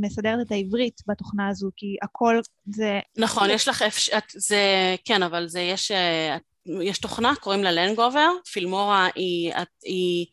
[0.00, 3.00] מסדרת את העברית בתוכנה הזו, כי הכל זה...
[3.18, 4.60] נכון, יש לך, אפש- את- זה,
[5.04, 5.92] כן, אבל זה, יש,
[6.82, 9.52] יש תוכנה, קוראים לה לנגובר, פילמורה היא,
[9.84, 10.26] היא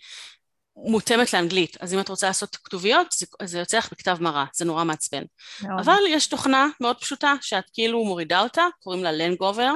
[0.76, 4.66] מותאמת לאנגלית, אז אם את רוצה לעשות כתוביות, זה, זה יוצא לך בכתב מרה, זה
[4.66, 5.24] נורא מעצבן.
[5.62, 5.80] מאוד.
[5.80, 9.74] אבל יש תוכנה מאוד פשוטה, שאת כאילו מורידה אותה, קוראים לה לנגובר,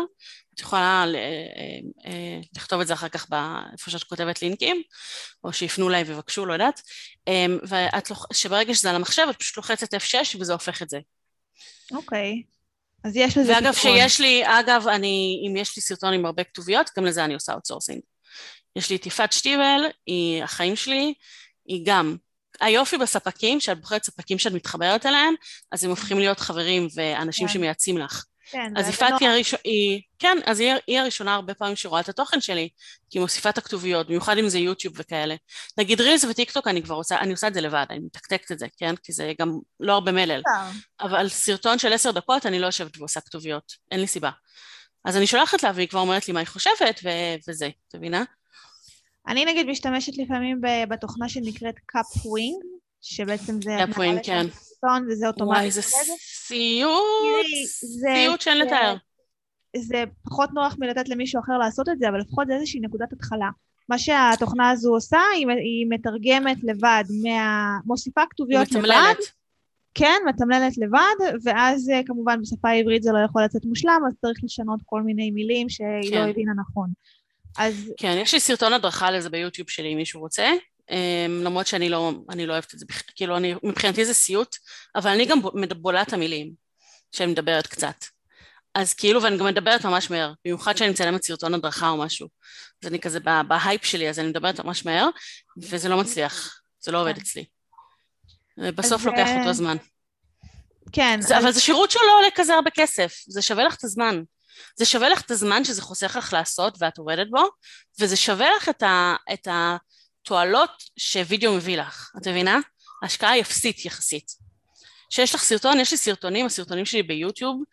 [0.54, 4.82] את יכולה ל- אה, אה, לכתוב את זה אחר כך באיפה שאת כותבת לינקים,
[5.44, 6.82] או שיפנו אליי ויבקשו, לא יודעת,
[7.28, 11.00] אה, ואת, שברגע שזה על המחשב, את פשוט לוחצת F6 וזה הופך את זה.
[11.92, 12.44] אוקיי.
[13.04, 13.98] אז יש לזה ואגב, פתרון.
[13.98, 17.54] שיש לי, אגב, אני, אם יש לי סרטון עם הרבה כתוביות, גם לזה אני עושה
[17.54, 18.02] outsourcing.
[18.76, 21.14] יש לי את יפעת שטיבל, היא החיים שלי,
[21.66, 22.18] היא גם.
[22.62, 25.34] היופי בספקים, שאת בוחרת ספקים שאת מתחברת אליהם,
[25.72, 27.54] אז הם הופכים להיות חברים ואנשים כן.
[27.54, 28.24] שמייעצים לך.
[28.54, 29.22] כן, אז יפעת נוח.
[29.22, 29.62] היא הראשונה,
[30.20, 32.70] כן, אז היא, היא הראשונה הרבה פעמים שרואה את התוכן שלי,
[33.10, 35.36] כי היא מוסיפה את הכתוביות, במיוחד אם זה יוטיוב וכאלה.
[35.78, 38.68] נגיד רילס וטיקטוק אני כבר עושה, אני עושה את זה לבד, אני מתקתקת את זה,
[38.78, 38.96] כן?
[38.96, 40.42] כי זה גם לא הרבה מלל.
[41.02, 44.30] אבל סרטון של עשר דקות אני לא יושבת ועושה כתוביות, אין לי סיבה.
[45.06, 48.24] אז אני שולחת לה והיא כבר אומרת לי מה היא חושבת ו- וזה, את מבינה?
[49.28, 52.64] אני נגיד משתמשת לפעמים בתוכנה שנקראת Kapwing,
[53.04, 53.78] שבעצם זה...
[53.98, 54.46] מעלה כן.
[55.10, 55.60] וזה אוטומטי.
[55.60, 55.82] וואי, זה.
[56.48, 58.96] סיוט, סיוט שאין לתאר.
[59.78, 63.50] זה פחות נוח מלתת למישהו אחר לעשות את זה, אבל לפחות זה איזושהי נקודת התחלה.
[63.90, 67.78] מה שהתוכנה הזו עושה, היא, היא מתרגמת לבד, מה...
[67.86, 69.18] מוסיפה כתוביות לבד, מתמללת.
[69.94, 74.40] כן, מתמללת לבד, ואז אה, כמובן בשפה העברית זה לא יכול לצאת מושלם, אז צריך
[74.44, 76.26] לשנות כל מיני מילים שהיא כן.
[76.26, 76.90] לא הבינה נכון.
[77.58, 80.52] אז כן, יש לי סרטון הדרכה לזה ביוטיוב שלי, אם מישהו רוצה.
[80.92, 84.56] אמ, למרות שאני לא, אני לא אוהבת את זה, כאילו, אני, מבחינתי זה סיוט,
[84.96, 86.52] אבל אני גם ב- בולה את המילים,
[87.12, 87.96] שאני מדברת קצת.
[88.76, 92.28] אז כאילו, ואני גם מדברת ממש מהר, במיוחד שאני מצלמת סרטון הדרכה או משהו.
[92.84, 95.10] אז אני כזה ב- בהייפ שלי, אז אני מדברת ממש מהר,
[95.58, 97.22] וזה לא מצליח, זה לא עובד כן.
[97.22, 97.46] אצלי.
[98.58, 99.78] בסוף לוקח אותו זמן.
[100.92, 103.84] כן, זה, אז- אבל זה שירות שלא עולה כזה הרבה כסף, זה שווה לך את
[103.84, 104.22] הזמן.
[104.76, 107.48] זה שווה לך את הזמן שזה חוסך לך לעשות ואת עובדת בו,
[108.00, 109.48] וזה שווה לך את, ה, את
[110.24, 112.60] התועלות שווידאו מביא לך, את מבינה?
[113.02, 114.32] ההשקעה היא אפסית יחסית.
[115.10, 117.64] שיש לך סרטון, יש לי סרטונים, הסרטונים שלי ביוטיוב,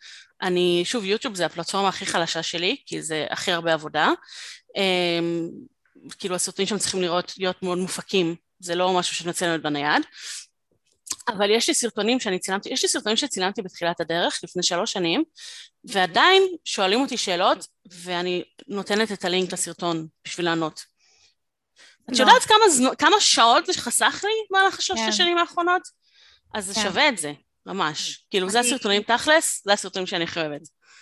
[0.41, 4.09] אני, שוב, יוטיוב זה הפלטפורמה הכי חלשה שלי, כי זה הכי הרבה עבודה.
[4.77, 5.49] אמ,
[6.19, 10.03] כאילו הסרטונים שם צריכים לראות, להיות מאוד מופקים, זה לא משהו שאני מצלמת בנייד.
[11.27, 15.23] אבל יש לי סרטונים שאני צילמתי, יש לי סרטונים שצילמתי בתחילת הדרך, לפני שלוש שנים,
[15.83, 20.90] ועדיין שואלים אותי שאלות, ואני נותנת את הלינק לסרטון בשביל לענות.
[22.13, 22.19] את.
[22.19, 25.09] יודעת כמה, זנו, כמה שעות זה חסך לי במהלך שלושת כן.
[25.09, 25.81] השנים האחרונות?
[26.53, 26.81] אז זה כן.
[26.81, 27.33] שווה את זה,
[27.65, 28.25] ממש.
[28.31, 30.61] כאילו, זה אני- הסרטונים תכלס, זה הסרטונים שאני הכי אוהבת.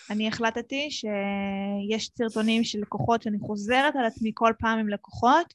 [0.10, 5.54] אני החלטתי שיש סרטונים של לקוחות שאני חוזרת על עצמי כל פעם עם לקוחות.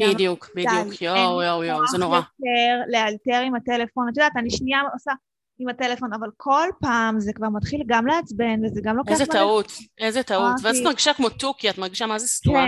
[0.00, 2.16] בדיוק, בדיוק, די, יואו, יואו, יואו, זה נורא.
[2.16, 4.08] יותר לאלתר עם הטלפון.
[4.12, 5.12] את יודעת, אני שנייה עושה
[5.58, 9.12] עם הטלפון, אבל כל פעם זה כבר מתחיל גם לעצבן, וזה גם לוקח...
[9.12, 10.52] איזה טעות, איזה טעות.
[10.62, 12.66] ואז את מרגישה כמו תוכי, את מרגישה מה זה סתומה.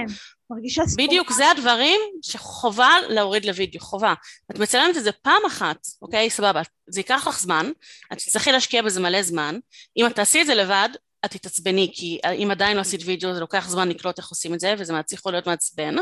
[0.50, 1.08] מרגישה סתומה.
[1.08, 4.14] בדיוק, זה הדברים שחובה להוריד לוידאו, חובה.
[4.50, 6.30] את מצלמת את זה פעם אחת, אוקיי?
[6.30, 6.62] סבבה.
[6.86, 7.70] זה ייקח לך זמן,
[8.12, 9.58] את תצטרכי להשקיע בזה מלא זמן.
[9.96, 10.88] אם את תעשי את זה לבד,
[11.24, 14.60] את תתעצבני, כי אם עדיין לא עשית וידאו, זה לוקח זמן לקלוט איך עושים את
[14.60, 15.94] זה, וזה יכול להיות מעצבן.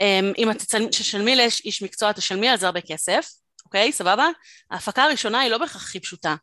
[0.00, 3.30] אמ, אם את תשלמי לאיש מקצוע, תשלמי על זה הרבה כסף,
[3.64, 3.92] אוקיי?
[3.92, 4.28] סבבה?
[4.70, 6.34] ההפקה הראשונה היא לא בהכרח הכי פשוטה.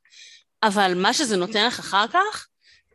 [0.64, 2.48] אבל מה שזה נותן לך אחר כך,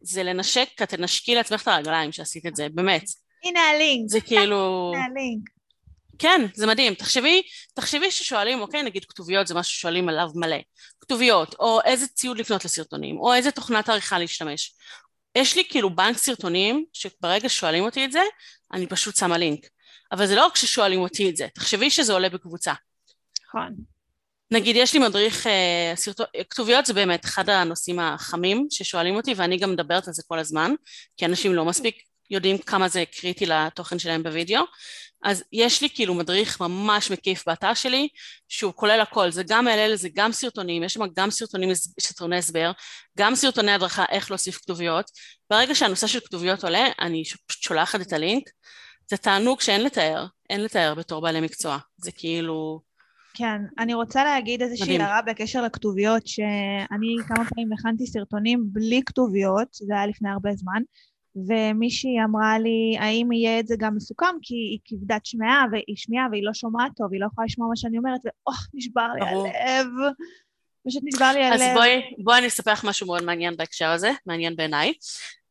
[0.03, 3.05] זה לנשק, את תנשקי לעצמך את הרגליים שעשית את זה, באמת.
[3.45, 4.93] הנה הלינק, זה כאילו...
[4.95, 5.49] הנה הלינק.
[6.19, 6.95] כן, זה מדהים.
[6.95, 7.43] תחשבי,
[7.75, 10.57] תחשבי ששואלים, אוקיי, נגיד כתוביות זה משהו ששואלים עליו מלא.
[11.01, 14.75] כתוביות, או איזה ציוד לקנות לסרטונים, או איזה תוכנת עריכה להשתמש.
[15.35, 18.23] יש לי כאילו בנק סרטונים, שברגע ששואלים אותי את זה,
[18.73, 19.67] אני פשוט שמה לינק.
[20.13, 22.73] אבל זה לא רק ששואלים אותי את זה, תחשבי שזה עולה בקבוצה.
[23.49, 23.75] נכון.
[24.51, 26.25] נגיד, יש לי מדריך, אה, סרטו...
[26.51, 30.73] כתוביות זה באמת אחד הנושאים החמים ששואלים אותי, ואני גם מדברת על זה כל הזמן,
[31.17, 34.63] כי אנשים לא מספיק יודעים כמה זה קריטי לתוכן שלהם בווידאו.
[35.25, 38.09] אז יש לי כאילו מדריך ממש מקיף באתר שלי,
[38.49, 42.73] שהוא כולל הכל, זה גם אלה, זה גם סרטונים, יש שם גם סרטונים, סרטוני הסבר,
[43.19, 45.11] גם סרטוני הדרכה איך להוסיף כתוביות.
[45.51, 48.45] ברגע שהנושא של כתוביות עולה, אני פשוט שולחת את הלינק.
[49.11, 51.79] זה תענוג שאין לתאר, אין לתאר בתור בעלי מקצוע.
[51.97, 52.81] זה כאילו...
[53.35, 59.69] כן, אני רוצה להגיד איזושהי הערה בקשר לכתוביות, שאני כמה פעמים הכנתי סרטונים בלי כתוביות,
[59.73, 60.83] זה היה לפני הרבה זמן,
[61.37, 64.37] ומישהי אמרה לי, האם יהיה את זה גם מסוכם?
[64.43, 67.77] כי היא כבדת שמיעה, והיא שמיעה והיא לא שומעת טוב, היא לא יכולה לשמוע מה
[67.77, 69.87] שאני אומרת, ואוח, נשבר לי הלב.
[70.89, 71.61] פשוט נשבר לי הלב.
[71.61, 74.93] אז בואי, בואי אני אספר לך משהו מאוד מעניין בהקשר הזה, מעניין בעיניי.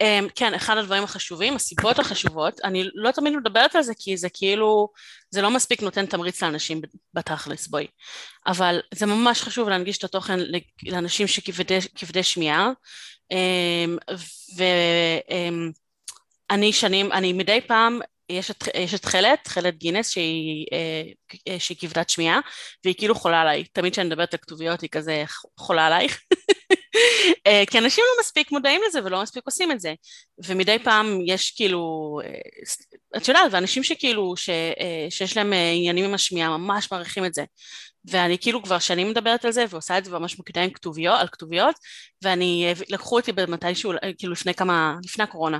[0.03, 4.29] Um, כן, אחד הדברים החשובים, הסיבות החשובות, אני לא תמיד מדברת על זה כי זה
[4.33, 4.89] כאילו,
[5.29, 6.81] זה לא מספיק נותן תמריץ לאנשים
[7.13, 7.87] בתכלס, בואי.
[8.47, 10.39] אבל זה ממש חשוב להנגיש את התוכן
[10.85, 12.71] לאנשים שכבדי שמיעה,
[14.57, 15.71] ואני
[16.67, 17.99] אמ, שנים, אני מדי פעם,
[18.31, 20.65] יש את, יש את חלת, חלת גינס שהיא,
[21.47, 22.39] אה, שהיא כבדת שמיעה,
[22.83, 23.63] והיא כאילו חולה עליי.
[23.73, 25.23] תמיד כשאני מדברת על כתוביות היא כזה
[25.57, 26.21] חולה עלייך.
[27.47, 29.93] אה, כי אנשים לא מספיק מודעים לזה ולא מספיק עושים את זה.
[30.45, 31.81] ומדי פעם יש כאילו,
[32.23, 32.29] אה,
[33.17, 34.49] את יודעת, ואנשים שכאילו, ש,
[35.09, 37.43] שיש להם עניינים עם השמיעה ממש מעריכים את זה.
[38.05, 41.75] ואני כאילו כבר שנים מדברת על זה ועושה את זה ממש מוקדם כתוביות, על כתוביות
[42.21, 45.59] ואני, לקחו אותי במתישהו, כאילו לפני כמה, לפני הקורונה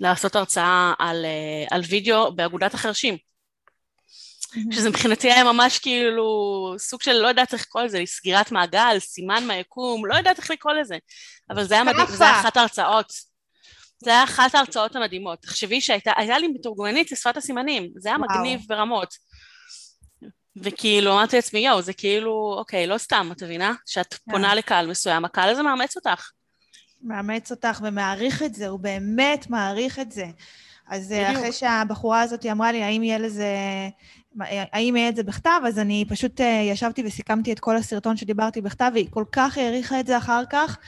[0.00, 3.16] לעשות הרצאה על, אה, על וידאו באגודת החרשים
[4.72, 6.24] שזה מבחינתי היה ממש כאילו
[6.78, 10.72] סוג של לא יודעת איך לקרוא לזה, סגירת מעגל, סימן מהיקום, לא יודעת איך לקרוא
[10.72, 10.96] לזה
[11.50, 13.12] אבל זה היה מדהים, זה היה אחת ההרצאות
[14.04, 15.38] זה היה אחת ההרצאות המדהימות.
[15.42, 18.28] תחשבי שהייתה לי מתורגמנית לשפת הסימנים, זה היה וואו.
[18.30, 19.14] מגניב ברמות.
[20.62, 23.74] וכאילו אמרתי לעצמי, יואו, זה כאילו, אוקיי, לא סתם, את מבינה?
[23.86, 24.16] שאת yeah.
[24.16, 24.32] כן.
[24.32, 26.30] פונה לקהל מסוים, הקהל הזה מאמץ אותך.
[27.02, 30.24] מאמץ אותך ומעריך את זה, הוא באמת מעריך את זה.
[30.90, 31.38] אז אה, בדיוק.
[31.38, 33.48] אחרי שהבחורה הזאת אמרה לי, האם יהיה לזה,
[34.72, 38.60] האם יהיה את זה בכתב, אז אני פשוט אה, ישבתי וסיכמתי את כל הסרטון שדיברתי
[38.60, 40.78] בכתב, והיא כל כך העריכה את זה אחר כך,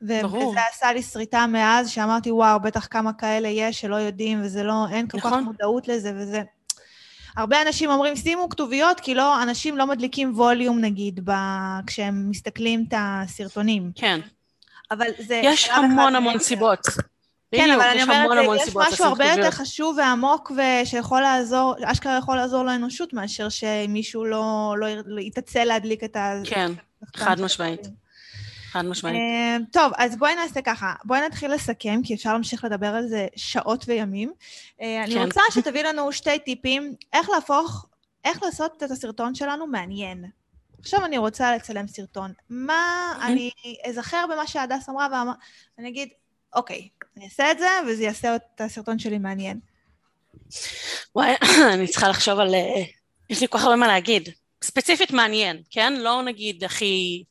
[0.00, 0.48] ברור.
[0.48, 4.86] וזה עשה לי שריטה מאז, שאמרתי, וואו, בטח כמה כאלה יש שלא יודעים, וזה לא,
[4.92, 5.32] אין כל נכון.
[5.32, 6.42] כך מודעות לזה, וזה...
[7.36, 11.32] הרבה אנשים אומרים, שימו כתוביות, כי לא, אנשים לא מדליקים ווליום, נגיד, ב...
[11.86, 13.90] כשהם מסתכלים את הסרטונים.
[13.94, 14.20] כן.
[14.90, 15.40] אבל זה...
[15.44, 16.80] יש המון המון סיבות.
[17.54, 22.64] כן, אבל אני אומרת, יש משהו הרבה יותר חשוב ועמוק ושיכול לעזור, אשכרה יכול לעזור
[22.64, 26.40] לאנושות מאשר שמישהו לא, לא, לא יתעצל להדליק את ה...
[26.44, 26.72] כן,
[27.16, 28.01] חד משמעית.
[28.72, 29.16] חד משמעית.
[29.16, 33.26] אה, טוב, אז בואי נעשה ככה, בואי נתחיל לסכם, כי אפשר להמשיך לדבר על זה
[33.36, 34.32] שעות וימים.
[34.80, 35.22] אני כן.
[35.22, 37.86] רוצה שתביא לנו שתי טיפים, איך להפוך,
[38.24, 40.24] איך לעשות את הסרטון שלנו מעניין.
[40.78, 42.32] עכשיו אני רוצה לצלם סרטון.
[42.50, 43.50] מה, אני
[43.84, 45.24] אזכר במה שהדס אמרה,
[45.78, 46.08] ואני אגיד,
[46.54, 49.60] אוקיי, אני אעשה את זה, וזה יעשה את הסרטון שלי מעניין.
[51.16, 51.34] וואי,
[51.74, 52.54] אני צריכה לחשוב על...
[52.54, 52.82] אה,
[53.30, 54.28] יש לי כל כך הרבה מה להגיד.
[54.62, 55.92] ספציפית מעניין, כן?
[55.92, 57.24] לא נגיד הכי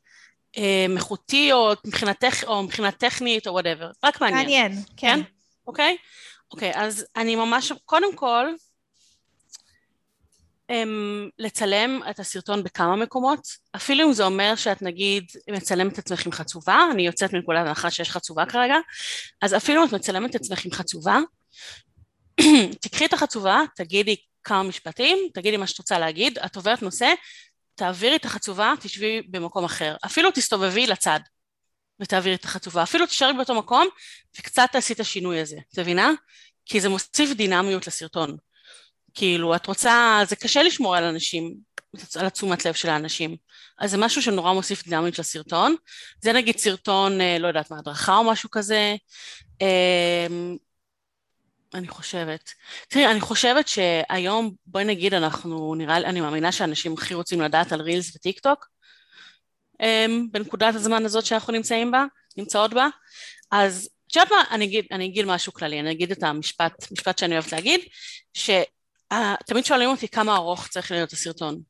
[0.96, 2.44] איכותי או מבחינה, טכ...
[2.44, 4.42] או מבחינה טכנית או whatever, רק מעניין.
[4.42, 5.16] מעניין, כן.
[5.16, 5.20] כן.
[5.66, 5.96] אוקיי?
[6.52, 8.46] אוקיי, אז אני ממש, קודם כל,
[10.72, 13.46] um, לצלם את הסרטון בכמה מקומות,
[13.76, 17.90] אפילו אם זה אומר שאת נגיד מצלמת את עצמך עם חצובה, אני יוצאת מנקודת הנחה
[17.90, 18.76] שיש חצובה כרגע,
[19.42, 21.18] אז אפילו אם את מצלמת את עצמך עם חצובה,
[22.82, 27.12] תקחי את החצובה, תגידי כמה משפטים, תגידי מה שאת רוצה להגיד, את עוברת נושא,
[27.74, 29.96] תעבירי את החצובה, תשבי במקום אחר.
[30.06, 31.20] אפילו תסתובבי לצד
[32.00, 32.82] ותעבירי את החצובה.
[32.82, 33.88] אפילו תשארי באותו מקום
[34.38, 36.10] וקצת תעשי את השינוי הזה, את מבינה?
[36.66, 38.36] כי זה מוסיף דינמיות לסרטון.
[39.14, 41.54] כאילו, את רוצה, זה קשה לשמור על אנשים,
[42.16, 43.36] על התשומת לב של האנשים.
[43.78, 45.76] אז זה משהו שנורא מוסיף דינמיות לסרטון.
[46.20, 48.96] זה נגיד סרטון, אה, לא יודעת מה, הדרכה או משהו כזה.
[51.74, 52.50] אני חושבת.
[52.88, 57.72] תראי, אני חושבת שהיום, בואי נגיד, אנחנו, נראה לי, אני מאמינה שאנשים הכי רוצים לדעת
[57.72, 58.68] על רילס וטיק טוק,
[60.30, 62.04] בנקודת הזמן הזאת שאנחנו נמצאים בה,
[62.36, 62.86] נמצאות בה,
[63.50, 67.18] אז את יודעת מה, אני אגיד, אני אגיד משהו כללי, אני אגיד את המשפט, משפט
[67.18, 67.80] שאני אוהבת להגיד,
[68.34, 71.60] שתמיד שואלים אותי כמה ארוך צריך להיות הסרטון.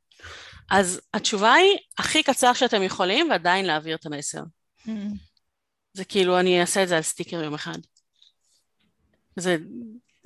[0.71, 4.41] אז התשובה היא, הכי קצר שאתם יכולים, ועדיין להעביר את המסר.
[4.87, 4.91] Mm-hmm.
[5.93, 7.79] זה כאילו, אני אעשה את זה על סטיקר יום אחד.
[9.37, 9.57] זה,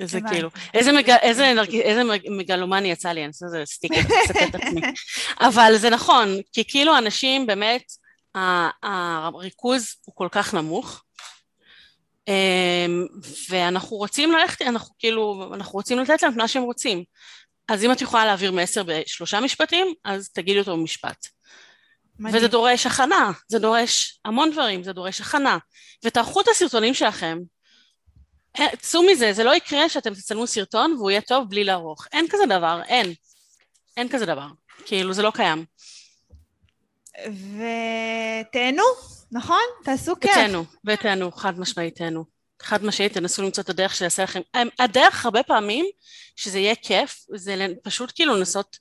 [0.05, 4.01] זה כאילו, איזה, מג, איזה, איזה מגלומני יצא לי, אני עושה איזה סטיקר,
[4.49, 4.81] את עצמי.
[5.41, 7.83] אבל זה נכון, כי כאילו אנשים באמת,
[8.83, 11.03] הריכוז הוא כל כך נמוך,
[12.29, 13.07] אמ,
[13.51, 17.05] ואנחנו רוצים ללכת, אנחנו כאילו, אנחנו רוצים לתת להם את מה שהם רוצים.
[17.69, 21.27] אז אם את יכולה להעביר מסר בשלושה משפטים, אז תגידי אותו במשפט.
[22.19, 22.37] מדהים.
[22.37, 25.59] וזה דורש הכנה, זה דורש המון דברים, זה דורש הכנה.
[26.05, 27.39] ותערכו את הסרטונים שלכם
[28.81, 32.07] צאו מזה, זה לא יקרה שאתם תצלמו סרטון והוא יהיה טוב בלי לערוך.
[32.13, 33.15] אין כזה דבר, אין.
[33.97, 34.47] אין כזה דבר.
[34.87, 35.65] כאילו, זה לא קיים.
[37.25, 38.83] ותהנו,
[39.33, 39.63] נכון?
[39.85, 40.31] תעשו כיף.
[40.31, 42.25] ותהנו, ותהנו, חד משמעית תהנו.
[42.63, 44.41] חד משמעית, תנסו למצוא את הדרך שיעשה לכם...
[44.79, 45.87] הדרך הרבה פעמים,
[46.37, 48.79] שזה יהיה כיף, זה פשוט כאילו לנסות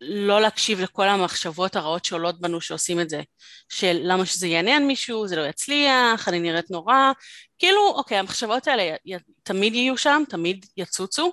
[0.00, 3.22] לא להקשיב לכל המחשבות הרעות שעולות בנו שעושים את זה.
[3.68, 7.12] של למה שזה יעניין מישהו, זה לא יצליח, אני נראית נורא.
[7.58, 11.32] כאילו, אוקיי, המחשבות האלה י, תמיד יהיו שם, תמיד יצוצו,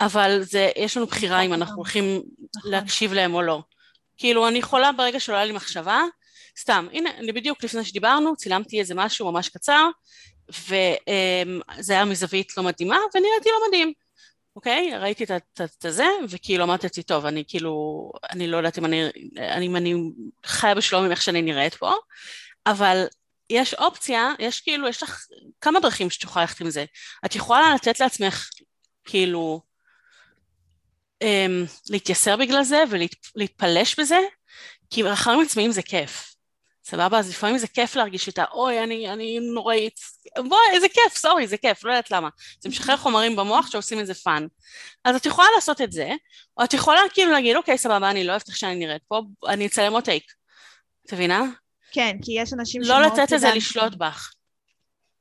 [0.00, 2.22] אבל זה, יש לנו בחירה אם אנחנו הולכים
[2.56, 2.70] נכון.
[2.70, 3.62] להקשיב להם או לא.
[4.16, 6.02] כאילו, אני יכולה ברגע היה לי מחשבה,
[6.58, 9.88] סתם, הנה, אני בדיוק לפני שדיברנו, צילמתי איזה משהו ממש קצר,
[10.48, 13.92] וזה היה מזווית לא מדהימה, ונראיתי לא מדהים.
[14.56, 14.90] אוקיי?
[14.98, 15.30] ראיתי את
[15.88, 19.02] זה, וכאילו אמרתי, טוב, אני כאילו, אני לא יודעת אם אני,
[19.62, 19.94] אם אני
[20.46, 21.94] חיה בשלום עם איך שאני נראית פה,
[22.66, 23.04] אבל
[23.50, 25.26] יש אופציה, יש כאילו, יש לך
[25.60, 26.84] כמה דרכים שאת יכולה ללכת עם זה.
[27.24, 28.48] את יכולה לתת לעצמך,
[29.04, 29.60] כאילו,
[31.22, 34.18] אמ, להתייסר בגלל זה ולהתפלש בזה,
[34.90, 36.31] כי רחמים עצמיים זה כיף.
[36.84, 37.18] סבבה?
[37.18, 40.00] אז לפעמים זה כיף להרגיש את האוי, אני, אני נוראית.
[40.36, 42.28] בואי, איזה כיף, sorry, זה כיף, לא יודעת למה.
[42.60, 44.46] זה משחרר חומרים במוח שעושים את זה fun.
[45.04, 46.10] אז את יכולה לעשות את זה,
[46.58, 49.66] או את יכולה כאילו להגיד, אוקיי, סבבה, אני לא אוהבת איך שאני נראית פה, אני
[49.66, 50.24] אצלם עוד טייק.
[51.06, 51.42] את מבינה?
[51.92, 54.32] כן, כי יש אנשים לא לתת לזה לשלוט בך.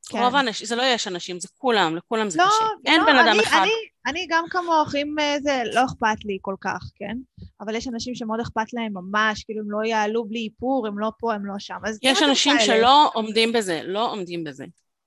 [0.09, 0.19] כן.
[0.23, 2.63] רוב האנשים, זה לא יש אנשים, זה כולם, לכולם זה לא, קשה.
[2.63, 3.59] לא, אין בן אדם אני, אחד.
[3.61, 3.71] אני,
[4.07, 7.17] אני גם כמוך, אם אה, זה לא אכפת לי כל כך, כן?
[7.61, 11.11] אבל יש אנשים שמאוד אכפת להם ממש, כאילו הם לא יעלו בלי איפור, הם לא
[11.19, 11.75] פה, הם לא שם.
[12.01, 14.65] יש אנשים שלא עומדים בזה, לא עומדים בזה.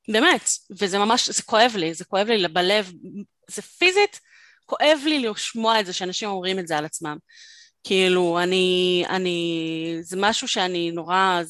[0.08, 2.92] באמת, וזה ממש, זה כואב לי, זה כואב לי בלב,
[3.50, 4.20] זה פיזית,
[4.66, 7.16] כואב לי לשמוע את זה שאנשים אומרים את זה על עצמם.
[7.84, 11.40] כאילו, אני, אני, זה משהו שאני נורא,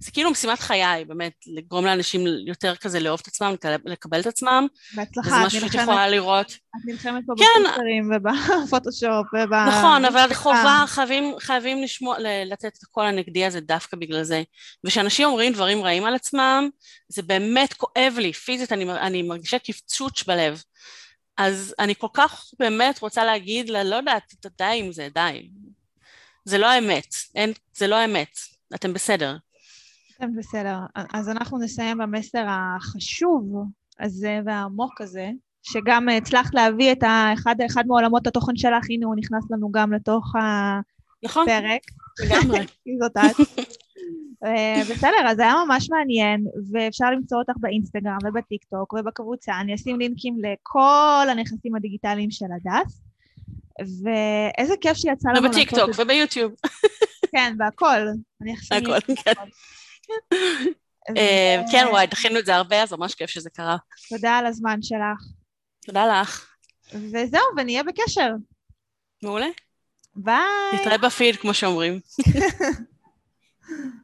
[0.00, 4.66] זה כאילו משימת חיי, באמת, לגרום לאנשים יותר כזה לאהוב את עצמם, לקבל את עצמם.
[4.94, 5.46] בהצלחה, את נלחמת.
[5.46, 6.46] וזה משהו שאת יכולה לראות.
[6.50, 7.44] את נלחמת פה כן.
[7.64, 9.54] בפוסטרים ובפוטושופ וב...
[9.54, 12.16] נכון, אבל חובה, חייבים, חייבים לשמוע,
[12.46, 14.42] לתת את הקול הנגדי הזה דווקא בגלל זה.
[14.84, 16.68] וכשאנשים אומרים דברים רעים על עצמם,
[17.08, 20.62] זה באמת כואב לי, פיזית, אני, אני מרגישה קפצוץ' בלב.
[21.36, 25.48] אז אני כל כך באמת רוצה להגיד לה, לא יודעת, די עם זה, די.
[26.44, 28.38] זה לא האמת, אין, זה לא האמת,
[28.74, 29.36] אתם בסדר.
[30.38, 30.78] בסדר.
[31.12, 33.64] אז אנחנו נסיים במסר החשוב
[34.00, 35.30] הזה והעמוק הזה,
[35.62, 40.32] שגם הצלחת להביא את האחד, אחד מעולמות התוכן שלך, הנה הוא נכנס לנו גם לתוך
[41.24, 41.48] נכון.
[41.48, 41.80] הפרק.
[42.20, 42.66] לגמרי.
[42.84, 43.46] כי זאת את.
[44.44, 49.52] אה, בסדר, אז זה היה ממש מעניין, ואפשר למצוא אותך באינסטגרם ובטיק טוק ובקבוצה.
[49.60, 53.02] אני אשים לינקים לכל הנכסים הדיגיטליים של הדס.
[53.78, 55.46] ואיזה כיף שיצא לנו...
[55.46, 56.52] ובטיק טוק וביוטיוב.
[57.32, 57.54] כן.
[58.42, 58.74] אני אחשב...
[58.74, 59.32] הכל, כן.
[61.16, 63.76] אה, כן, וואי, דחינו את זה הרבה, אז ממש כיף שזה קרה.
[64.08, 65.22] תודה על הזמן שלך.
[65.86, 66.54] תודה לך.
[66.94, 68.30] וזהו, ונהיה בקשר.
[69.22, 69.46] מעולה.
[70.14, 70.36] ביי.
[70.74, 72.00] נתראה בפיד, כמו שאומרים.